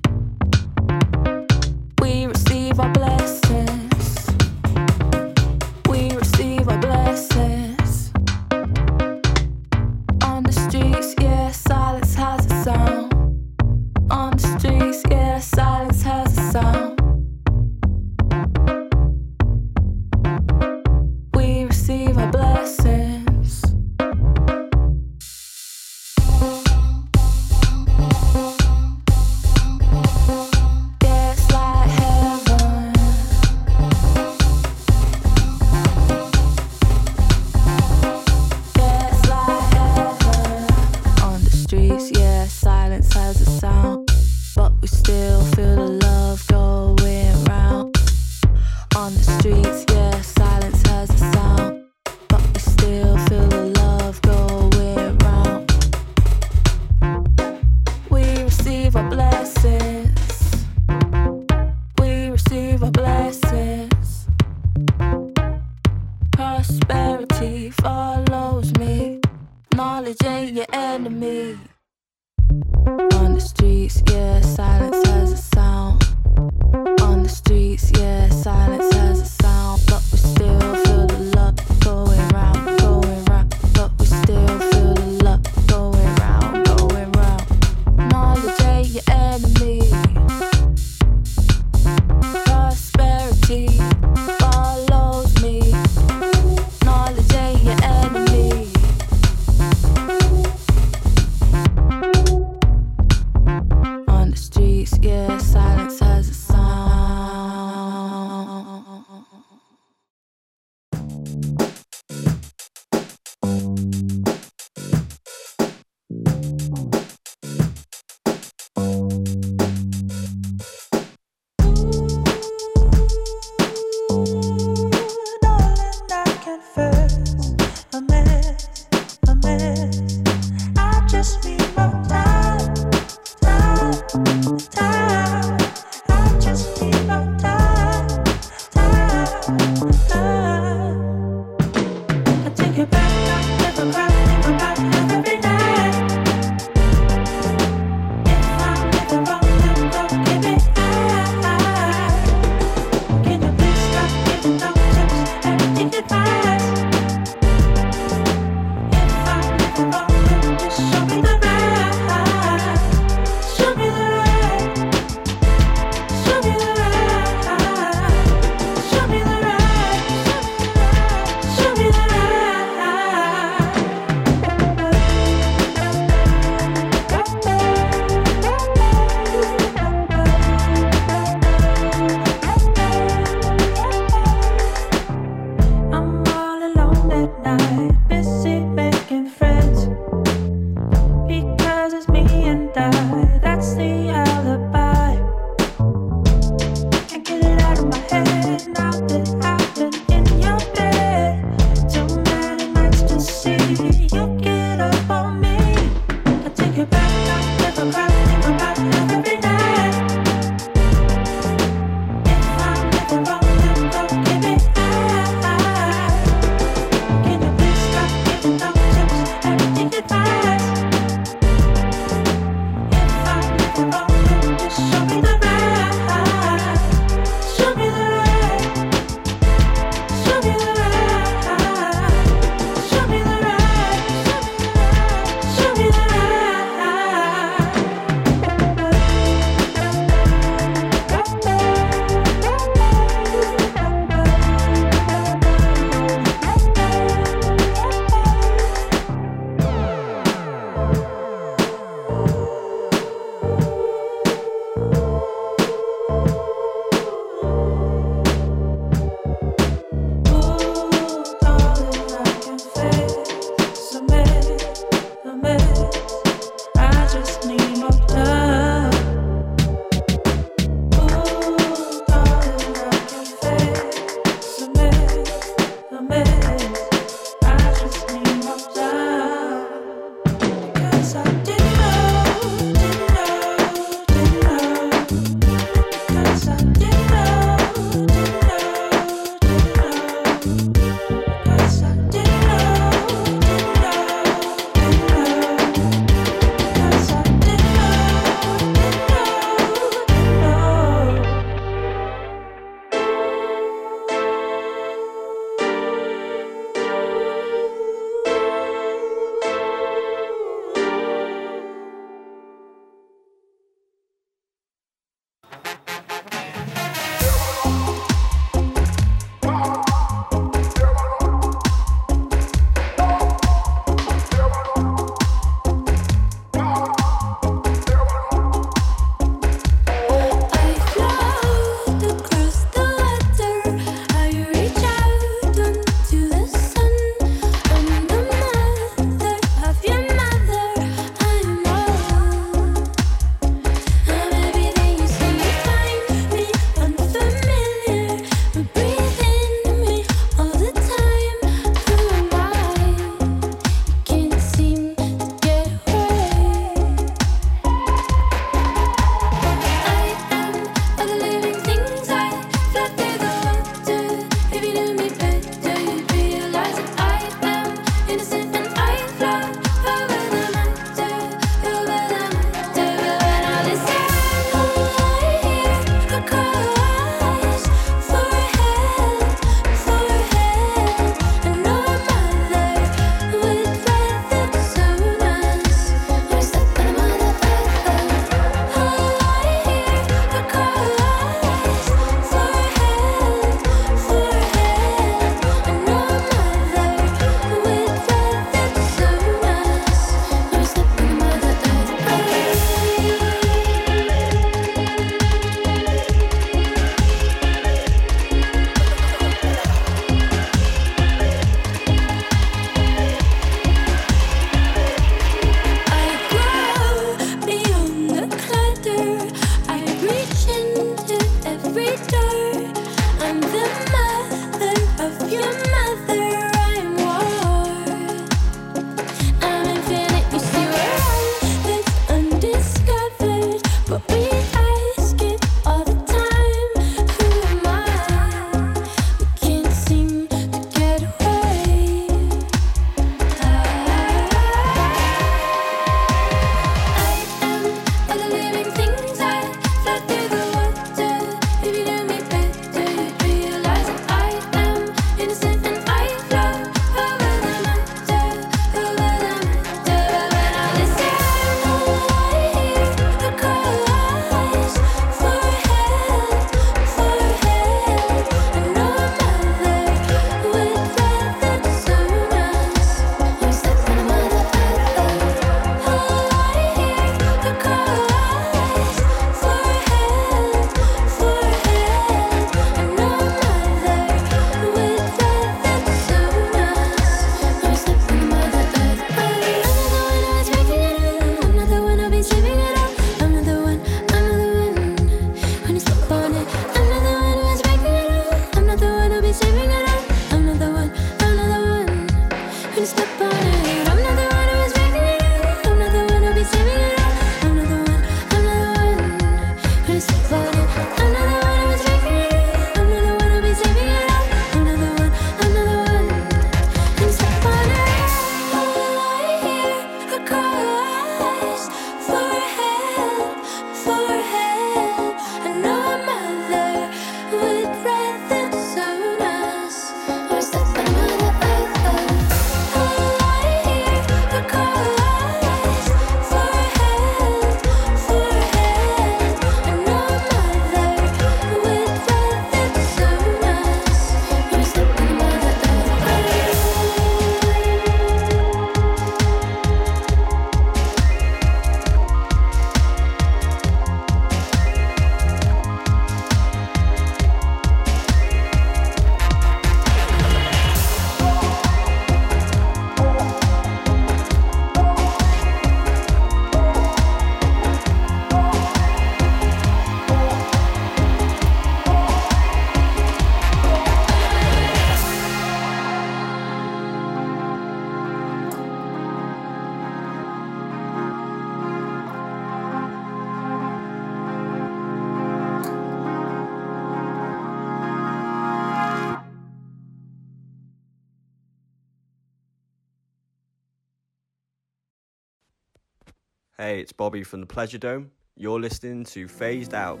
It's 596.82 596.92
Bobby 596.92 597.22
from 597.22 597.38
the 597.40 597.46
Pleasure 597.46 597.78
Dome. 597.78 598.10
You're 598.36 598.58
listening 598.58 599.04
to 599.04 599.28
Phased 599.28 599.72
Out. 599.72 600.00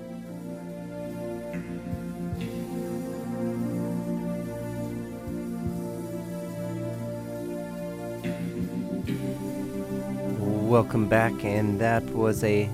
Welcome 10.40 11.08
back, 11.08 11.32
and 11.44 11.80
that 11.80 12.02
was 12.06 12.42
a 12.42 12.68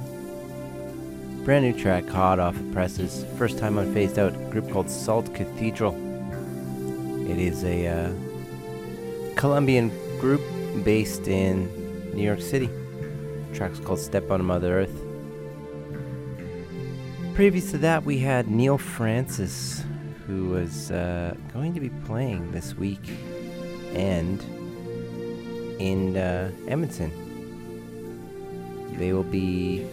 brand 1.45 1.67
new 1.67 1.79
track 1.79 2.09
hot 2.09 2.39
off 2.39 2.57
the 2.57 2.73
presses. 2.73 3.27
First 3.37 3.59
time 3.59 3.77
on 3.77 3.93
Phased 3.93 4.19
Out, 4.19 4.33
group 4.51 4.71
called 4.71 4.89
Salt 4.89 5.35
Cathedral. 5.35 5.95
It 7.31 7.39
is 7.39 7.63
a 7.63 7.89
uh, 7.89 9.35
Colombian 9.37 9.91
group 10.19 10.41
based 10.83 11.29
in 11.29 11.69
New 12.15 12.23
York 12.25 12.41
City. 12.41 12.71
Track's 13.59 13.81
called 13.81 13.99
Step 13.99 14.31
on 14.31 14.45
Mother 14.45 14.83
Earth. 14.83 15.05
Previous 17.35 17.73
to 17.73 17.79
that, 17.79 18.05
we 18.05 18.19
had 18.19 18.49
Neil 18.49 18.79
Frances, 18.79 19.83
who 20.29 20.51
was 20.51 20.93
uh, 20.93 21.35
going 21.53 21.75
to 21.75 21.81
be 21.81 21.89
playing 22.07 22.53
this 22.53 22.77
week 22.77 23.05
and 23.97 24.41
in 25.81 26.17
uh, 26.17 26.53
Edmonton. 26.69 27.11
They 28.97 29.13
will 29.13 29.25
be 29.25 29.85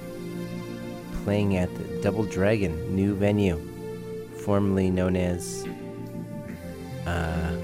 playing 1.24 1.58
at 1.58 1.76
the 1.76 2.02
Double 2.04 2.24
Dragon 2.24 2.96
new 2.96 3.16
venue, 3.16 3.60
formerly 4.44 4.92
known 4.92 5.16
as 5.16 5.68
uh, 7.08 7.58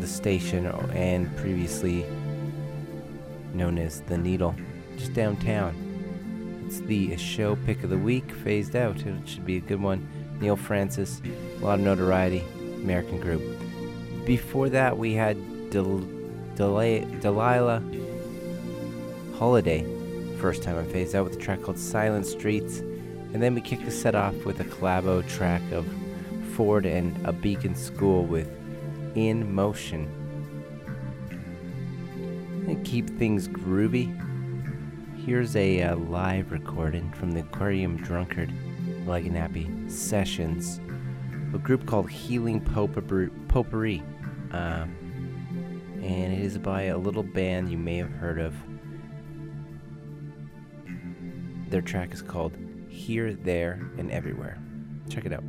the 0.00 0.06
station 0.06 0.64
and 0.94 1.36
previously 1.36 2.06
known 3.52 3.76
as 3.76 4.00
the 4.00 4.16
Needle, 4.16 4.54
just 4.96 5.14
downtown. 5.14 5.74
It's 6.66 6.80
the 6.80 7.16
show 7.16 7.56
pick 7.56 7.84
of 7.84 7.90
the 7.90 7.98
week, 7.98 8.30
phased 8.30 8.74
out. 8.74 9.00
It 9.04 9.28
should 9.28 9.44
be 9.44 9.58
a 9.58 9.60
good 9.60 9.80
one. 9.80 10.08
Neil 10.40 10.56
Frances, 10.56 11.22
a 11.60 11.64
lot 11.64 11.78
of 11.78 11.84
notoriety, 11.84 12.44
American 12.76 13.20
group. 13.20 13.42
Before 14.26 14.68
that, 14.70 14.98
we 14.98 15.12
had 15.12 15.36
Del- 15.70 16.06
Del- 16.56 17.04
Delilah 17.20 17.82
Holliday, 19.36 19.86
first 20.38 20.62
time 20.62 20.76
on 20.76 20.86
Phased 20.86 21.14
Out 21.14 21.24
with 21.24 21.36
a 21.36 21.40
track 21.40 21.62
called 21.62 21.78
Silent 21.78 22.26
Streets. 22.26 22.78
And 22.78 23.42
then 23.42 23.54
we 23.54 23.60
kicked 23.60 23.84
the 23.84 23.90
set 23.90 24.14
off 24.14 24.44
with 24.44 24.60
a 24.60 24.64
collabo 24.64 25.26
track 25.28 25.62
of 25.72 25.86
Ford 26.52 26.86
and 26.86 27.14
a 27.26 27.32
Beacon 27.32 27.74
School 27.74 28.24
with 28.24 28.48
In 29.16 29.52
Motion. 29.52 30.08
And 32.68 32.84
keep 32.84 33.10
things 33.18 33.48
groovy. 33.48 34.16
Here's 35.24 35.56
a 35.56 35.80
uh, 35.80 35.96
live 35.96 36.52
recording 36.52 37.10
from 37.12 37.32
the 37.32 37.40
Aquarium 37.40 37.96
Drunkard 37.96 38.52
Lagniappe 39.06 39.90
Sessions, 39.90 40.82
a 41.54 41.56
group 41.56 41.86
called 41.86 42.10
Healing 42.10 42.60
Potpourri. 42.60 43.30
Potpourri. 43.48 44.02
Um, 44.50 44.94
and 46.02 46.30
it 46.34 46.40
is 46.40 46.58
by 46.58 46.82
a 46.82 46.98
little 46.98 47.22
band 47.22 47.70
you 47.70 47.78
may 47.78 47.96
have 47.96 48.10
heard 48.10 48.38
of. 48.38 48.54
Their 51.70 51.80
track 51.80 52.12
is 52.12 52.20
called 52.20 52.54
Here, 52.88 53.32
There, 53.32 53.80
and 53.96 54.10
Everywhere. 54.10 54.58
Check 55.08 55.24
it 55.24 55.32
out. 55.32 55.44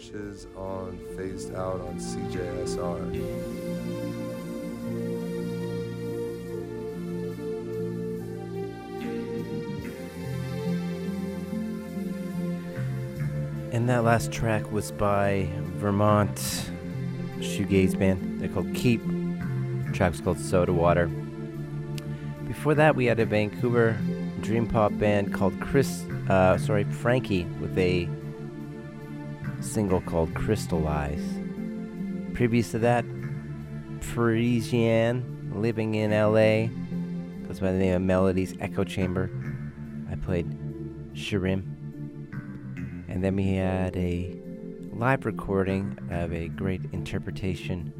From 0.00 0.12
Porches 0.12 0.46
on 0.56 0.98
Phased 1.16 1.54
Out 1.54 1.80
on 1.80 1.98
CJSR. 1.98 3.00
And 13.72 13.88
that 13.88 14.04
last 14.04 14.32
track 14.32 14.70
was 14.72 14.90
by 14.92 15.48
Vermont 15.76 16.36
shoegaze 17.38 17.98
band. 17.98 18.40
They're 18.40 18.48
called 18.48 18.74
Keep. 18.74 19.06
The 19.06 19.92
track's 19.92 20.20
called 20.20 20.38
Soda 20.38 20.72
Water. 20.72 21.08
Before 22.46 22.74
that, 22.74 22.96
we 22.96 23.06
had 23.06 23.20
a 23.20 23.26
Vancouver 23.26 23.96
dream 24.40 24.66
pop 24.66 24.96
band 24.98 25.32
called 25.32 25.58
Chris, 25.60 26.04
uh, 26.28 26.58
sorry, 26.58 26.84
FRANKIIE, 26.84 27.60
with 27.60 27.76
a 27.78 28.08
single 29.60 30.00
called 30.00 30.34
Crystal 30.34 30.86
Eyes. 30.88 31.22
Previous 32.34 32.70
to 32.72 32.78
that, 32.80 33.04
Parisian, 34.14 35.52
living 35.54 35.94
in 35.94 36.10
LA, 36.10 36.68
goes 37.46 37.60
by 37.60 37.72
the 37.72 37.78
name 37.78 37.94
of 37.94 38.02
Melody's 38.02 38.54
Echo 38.60 38.84
Chamber. 38.84 39.30
I 40.10 40.16
played 40.16 40.46
Shirim. 41.14 41.62
And 43.08 43.22
then 43.22 43.36
we 43.36 43.54
had 43.54 43.96
a 43.96 44.36
live 44.92 45.26
recording 45.26 45.98
of 46.10 46.32
a 46.32 46.48
great 46.48 46.82
interpretation 46.92 47.92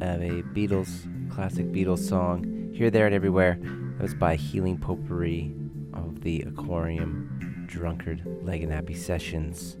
of 0.00 0.22
a 0.22 0.42
Beatles, 0.54 1.06
classic 1.30 1.66
Beatles 1.72 1.98
song, 1.98 2.70
Here, 2.72 2.90
There, 2.90 3.06
and 3.06 3.14
Everywhere. 3.14 3.58
That 3.96 4.02
was 4.02 4.14
by 4.14 4.36
Healing 4.36 4.78
Potpourri 4.78 5.54
of 5.92 6.22
the 6.22 6.42
Aquarium 6.42 7.66
Drunkard 7.66 8.22
Lagniappe 8.44 8.96
Sessions. 8.96 9.76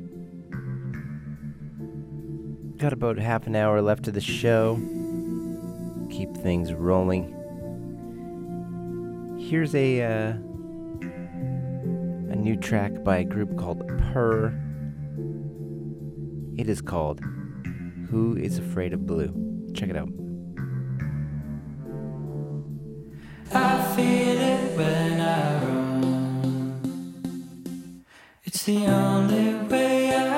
Got 2.78 2.92
about 2.92 3.18
half 3.18 3.48
an 3.48 3.56
hour 3.56 3.82
left 3.82 4.06
of 4.06 4.14
the 4.14 4.20
show. 4.20 4.76
Keep 6.10 6.36
things 6.36 6.72
rolling. 6.72 7.34
Here's 9.36 9.74
a 9.74 10.02
uh, 10.02 10.34
a 12.30 12.36
new 12.36 12.54
track 12.54 13.02
by 13.02 13.16
a 13.18 13.24
group 13.24 13.58
called 13.58 13.80
Purr. 13.88 14.54
It 16.56 16.68
is 16.68 16.80
called 16.80 17.20
Who 18.10 18.36
is 18.36 18.58
Afraid 18.60 18.92
of 18.92 19.06
Blue? 19.06 19.34
Check 19.74 19.88
it 19.88 19.96
out. 19.96 20.10
I 23.52 23.96
feel 23.96 24.40
it 24.40 24.76
when 24.76 25.20
I 25.20 25.64
run. 25.64 26.84
It's 28.44 28.62
the 28.62 28.86
only 28.86 29.54
way 29.66 30.14
out. 30.14 30.37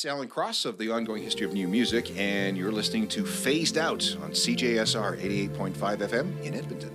It's 0.00 0.06
Alan 0.06 0.28
Cross 0.28 0.64
of 0.64 0.78
the 0.78 0.90
Ongoing 0.90 1.22
History 1.22 1.44
of 1.44 1.52
New 1.52 1.68
Music, 1.68 2.10
and 2.16 2.56
you're 2.56 2.72
listening 2.72 3.06
to 3.08 3.22
Phased 3.22 3.76
Out 3.76 4.16
on 4.22 4.30
CJSR 4.30 5.20
88.5 5.20 5.74
FM 5.74 6.42
in 6.42 6.54
Edmonton. 6.54 6.90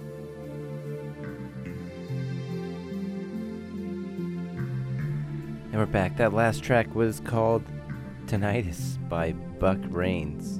And 5.72 5.76
we're 5.76 5.86
back. 5.86 6.18
That 6.18 6.34
last 6.34 6.64
track 6.64 6.96
was 6.96 7.20
called 7.20 7.64
Tinnitus 8.26 8.98
by 9.08 9.34
Buck 9.34 9.78
Raines. 9.90 10.58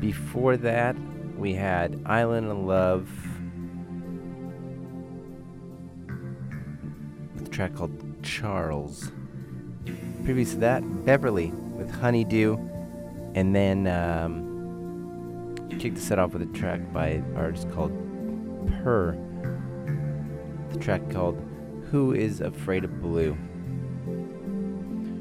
Before 0.00 0.56
that, 0.56 0.96
we 1.36 1.52
had 1.52 2.00
Island 2.06 2.46
of 2.46 2.56
Love 2.56 3.10
with 7.34 7.46
a 7.46 7.50
track 7.50 7.74
called 7.74 8.22
Charles. 8.22 9.12
Previous 10.24 10.52
to 10.52 10.58
that, 10.58 11.04
Beverly 11.04 11.48
with 11.76 11.90
Honey 11.90 12.24
Do. 12.24 12.58
And 13.34 13.54
then 13.54 13.86
um, 13.86 15.56
kicked 15.78 15.96
the 15.96 16.00
set 16.00 16.18
off 16.18 16.32
with 16.32 16.42
a 16.42 16.58
track 16.58 16.92
by 16.92 17.08
an 17.08 17.36
artist 17.36 17.70
called 17.70 17.92
Purr. 18.82 19.16
The 20.72 20.78
track 20.78 21.08
called 21.10 21.40
Who 21.90 22.12
is 22.12 22.40
Afraid 22.40 22.84
of 22.84 23.00
Blue. 23.00 23.36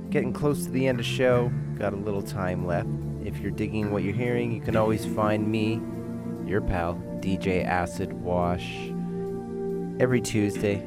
Getting 0.10 0.34
close 0.34 0.66
to 0.66 0.72
the 0.72 0.88
end 0.88 1.00
of 1.00 1.06
show, 1.06 1.52
got 1.78 1.94
a 1.94 1.98
little 1.98 2.22
time 2.24 2.66
left. 2.66 2.90
If 3.24 3.40
you're 3.40 3.52
digging 3.52 3.92
what 3.92 4.04
you're 4.04 4.14
hearing, 4.14 4.52
you 4.52 4.60
can 4.60 4.76
always 4.76 5.06
find 5.06 5.48
me, 5.48 5.80
your 6.46 6.62
pal, 6.62 6.96
DJ 7.20 7.64
Acid 7.64 8.12
Wash, 8.14 8.90
every 10.00 10.20
Tuesday 10.20 10.84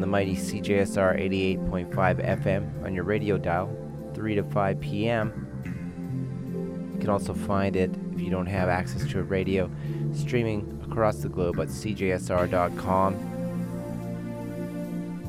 the 0.00 0.06
mighty 0.06 0.34
CJSR 0.34 1.20
88.5 1.68 1.92
FM 1.92 2.84
on 2.86 2.94
your 2.94 3.04
radio 3.04 3.36
dial, 3.36 3.68
3 4.14 4.36
to 4.36 4.42
5 4.42 4.80
p.m. 4.80 6.90
You 6.94 7.00
can 7.00 7.10
also 7.10 7.34
find 7.34 7.76
it 7.76 7.90
if 8.14 8.18
you 8.18 8.30
don't 8.30 8.46
have 8.46 8.70
access 8.70 9.06
to 9.10 9.20
a 9.20 9.22
radio, 9.22 9.70
streaming 10.14 10.82
across 10.88 11.16
the 11.16 11.28
globe 11.28 11.60
at 11.60 11.68
cjsr.com. 11.68 13.14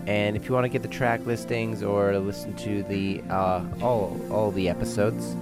And 0.08 0.38
if 0.38 0.48
you 0.48 0.54
want 0.54 0.64
to 0.64 0.70
get 0.70 0.84
the 0.84 0.88
track 0.88 1.26
listings 1.26 1.84
or 1.84 2.18
listen 2.18 2.56
to 2.56 2.84
the 2.84 3.22
uh, 3.30 3.66
all 3.82 4.18
all 4.32 4.52
the 4.52 4.70
episodes 4.70 5.34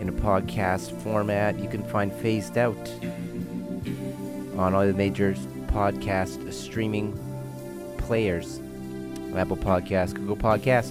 in 0.00 0.08
a 0.08 0.12
podcast 0.12 1.00
format, 1.02 1.60
you 1.60 1.68
can 1.68 1.84
find 1.84 2.12
Phased 2.12 2.58
Out 2.58 2.92
on 4.58 4.74
all 4.74 4.84
the 4.84 4.94
major 4.94 5.34
podcast 5.68 6.52
streaming 6.52 7.16
players, 8.10 8.60
Apple 9.36 9.56
Podcast, 9.56 10.14
Google 10.14 10.36
Podcast, 10.36 10.90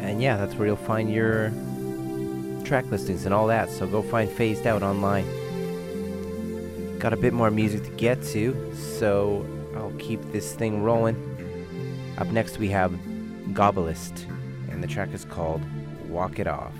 and 0.00 0.22
yeah, 0.22 0.36
that's 0.36 0.54
where 0.54 0.68
you'll 0.68 0.76
find 0.76 1.12
your 1.12 1.50
track 2.64 2.88
listings 2.92 3.24
and 3.24 3.34
all 3.34 3.48
that. 3.48 3.68
So 3.68 3.84
go 3.88 4.00
find 4.00 4.30
Phased 4.30 4.68
Out 4.68 4.84
online. 4.84 5.26
Got 7.00 7.12
a 7.12 7.16
bit 7.16 7.32
more 7.32 7.50
music 7.50 7.82
to 7.82 7.90
get 7.90 8.22
to, 8.34 8.72
so 8.72 9.44
I'll 9.74 9.90
keep 9.98 10.20
this 10.30 10.54
thing 10.54 10.84
rolling. 10.84 11.16
Up 12.18 12.28
next, 12.28 12.58
we 12.58 12.68
have 12.68 12.92
gobillist, 13.48 14.30
and 14.70 14.80
the 14.80 14.86
track 14.86 15.12
is 15.12 15.24
called 15.24 15.60
Walk 16.08 16.38
It 16.38 16.46
Off. 16.46 16.72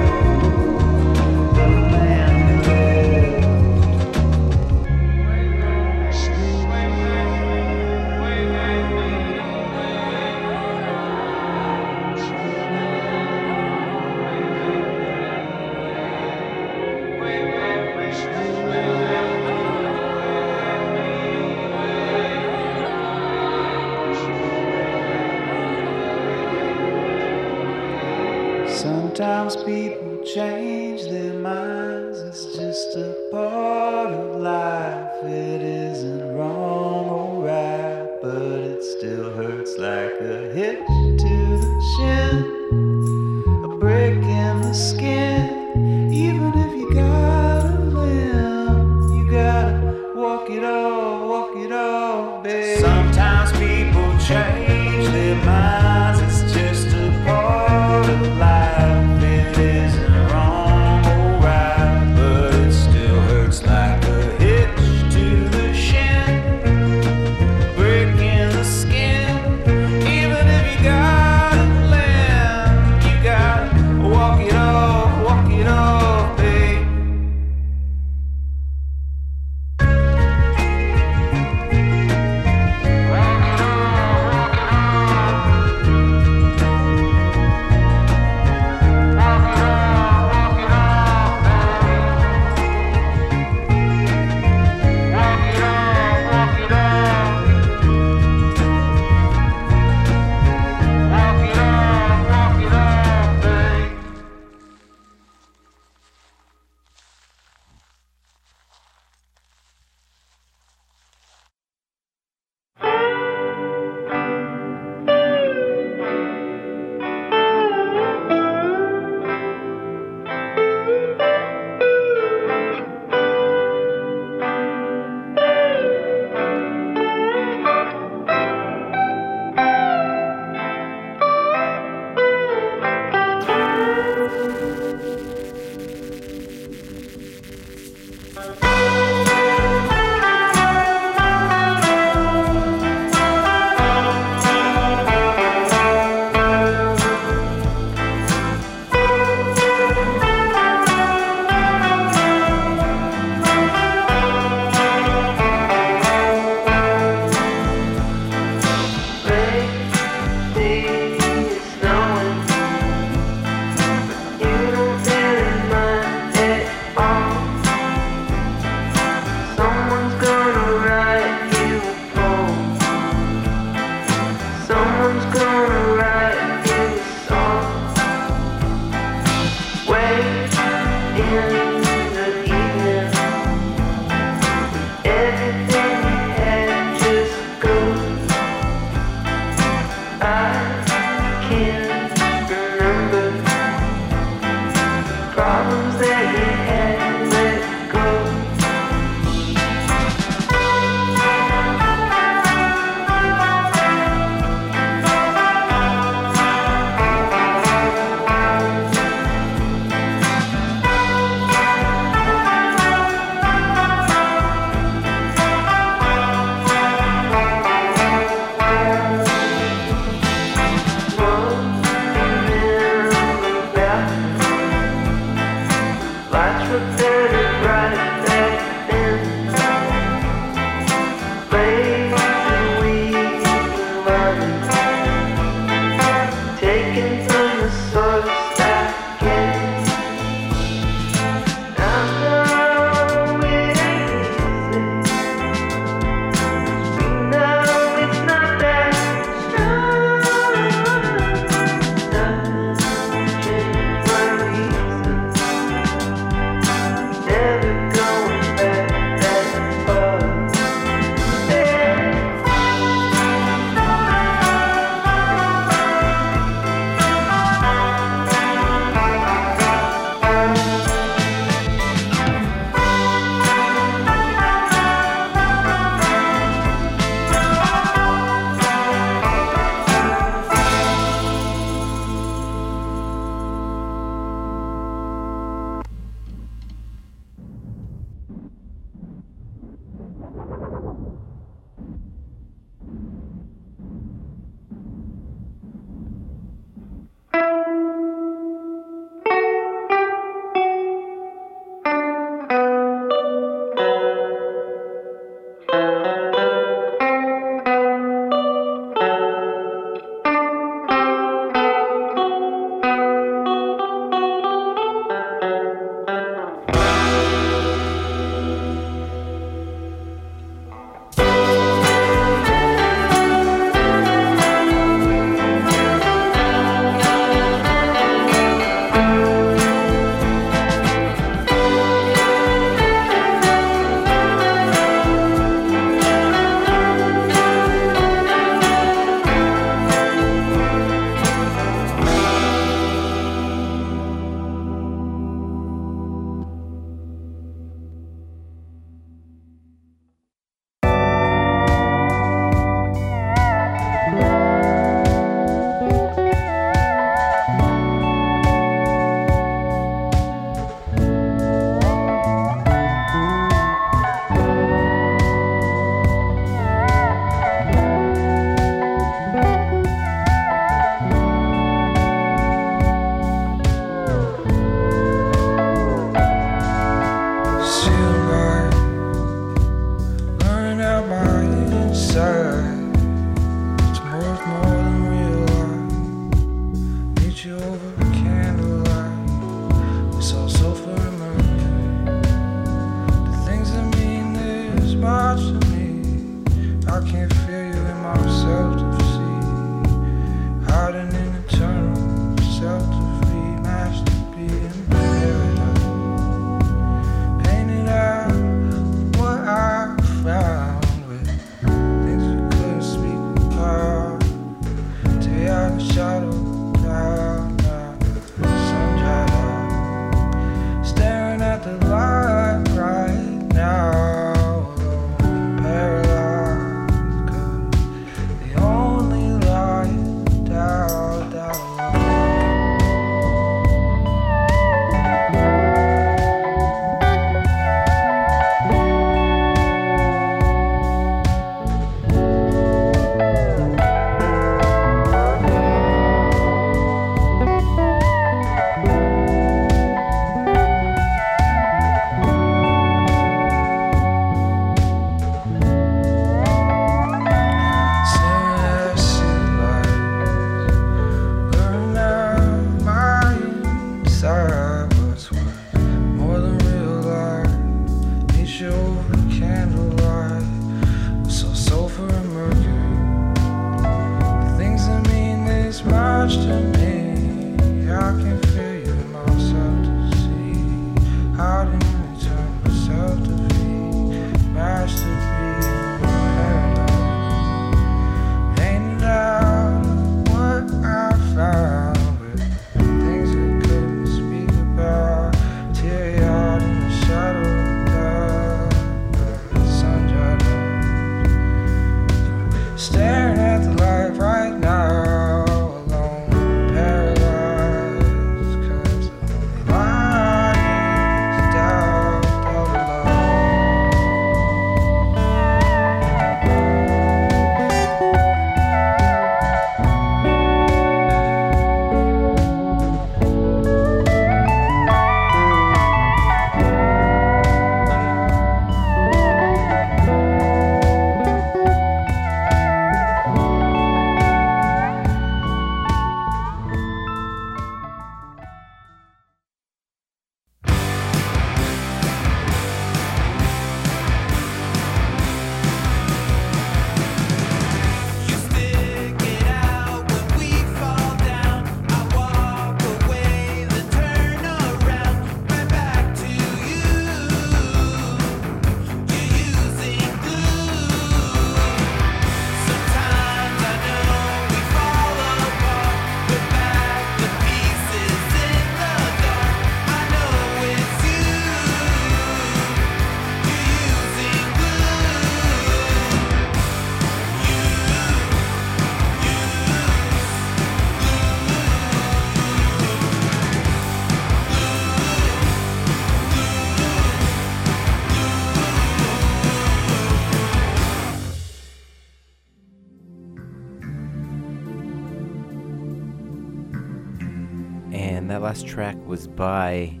Was 599.20 599.28
by 599.28 600.00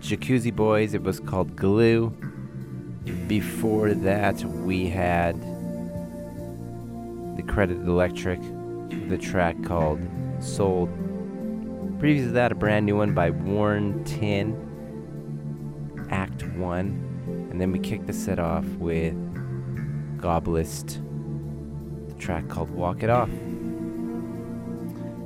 Jacuzzi 0.00 0.54
Boys. 0.54 0.92
It 0.92 1.02
was 1.02 1.18
called 1.18 1.56
Glue. 1.56 2.10
Before 3.26 3.94
that, 3.94 4.44
we 4.44 4.86
had 4.86 5.40
the 7.38 7.42
Credit 7.42 7.78
Electric 7.78 8.38
the 9.08 9.16
track 9.16 9.56
called 9.64 9.98
Sold. 10.40 10.90
Previous 11.98 12.26
to 12.26 12.32
that, 12.32 12.52
a 12.52 12.54
brand 12.54 12.84
new 12.84 12.98
one 12.98 13.14
by 13.14 13.30
Worn-Tin, 13.30 14.54
Act 16.10 16.42
1. 16.42 17.48
And 17.50 17.58
then 17.58 17.72
we 17.72 17.78
kicked 17.78 18.06
the 18.06 18.12
set 18.12 18.38
off 18.38 18.66
with 18.76 19.14
gobillist, 20.18 21.00
the 22.08 22.14
track 22.16 22.50
called 22.50 22.68
Walk 22.68 23.02
It 23.02 23.08
Off. 23.08 23.30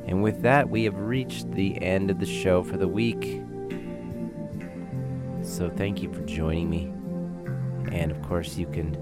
And 0.08 0.22
with 0.22 0.40
that, 0.42 0.70
we 0.70 0.84
have 0.84 0.98
reached 0.98 1.52
the 1.52 1.80
end 1.82 2.10
of 2.10 2.18
the 2.18 2.26
show 2.26 2.62
for 2.62 2.78
the 2.78 2.88
week. 2.88 3.42
So 5.42 5.70
thank 5.70 6.02
you 6.02 6.12
for 6.12 6.22
joining 6.22 6.70
me. 6.70 6.92
And 7.92 8.10
of 8.10 8.20
course, 8.22 8.56
you 8.56 8.66
can 8.66 8.96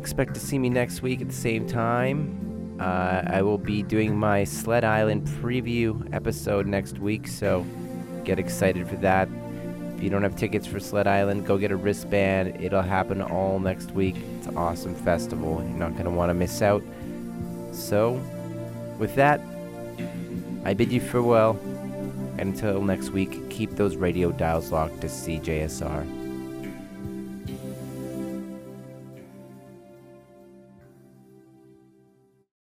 expect 0.00 0.32
to 0.34 0.40
see 0.40 0.58
me 0.58 0.70
next 0.70 1.02
week 1.02 1.20
at 1.20 1.28
the 1.28 1.34
same 1.34 1.66
time. 1.66 2.78
Uh, 2.80 3.22
I 3.26 3.42
will 3.42 3.58
be 3.58 3.82
doing 3.82 4.16
my 4.16 4.44
Sled 4.44 4.84
Island 4.84 5.26
preview 5.26 6.08
episode 6.14 6.66
next 6.66 6.98
week, 6.98 7.28
so 7.28 7.66
get 8.24 8.38
excited 8.38 8.88
for 8.88 8.96
that. 8.96 9.28
If 9.96 10.02
you 10.02 10.08
don't 10.08 10.22
have 10.22 10.36
tickets 10.36 10.66
for 10.66 10.80
Sled 10.80 11.06
Island, 11.06 11.46
go 11.46 11.58
get 11.58 11.70
a 11.70 11.76
wristband. 11.76 12.64
It'll 12.64 12.80
happen 12.80 13.20
all 13.20 13.58
next 13.58 13.90
week. 13.90 14.16
It's 14.38 14.46
an 14.46 14.56
awesome 14.56 14.94
festival. 14.94 15.62
You're 15.62 15.78
not 15.78 15.92
going 15.92 16.04
to 16.04 16.10
want 16.10 16.30
to 16.30 16.34
miss 16.34 16.62
out. 16.62 16.82
So, 17.72 18.18
with 19.00 19.16
that, 19.16 19.40
I 20.64 20.74
bid 20.74 20.92
you 20.92 21.00
farewell. 21.00 21.58
And 22.38 22.54
until 22.54 22.80
next 22.82 23.10
week, 23.10 23.50
keep 23.50 23.72
those 23.72 23.96
radio 23.96 24.30
dials 24.30 24.70
locked 24.70 25.00
to 25.00 25.08
CJSR. 25.08 26.19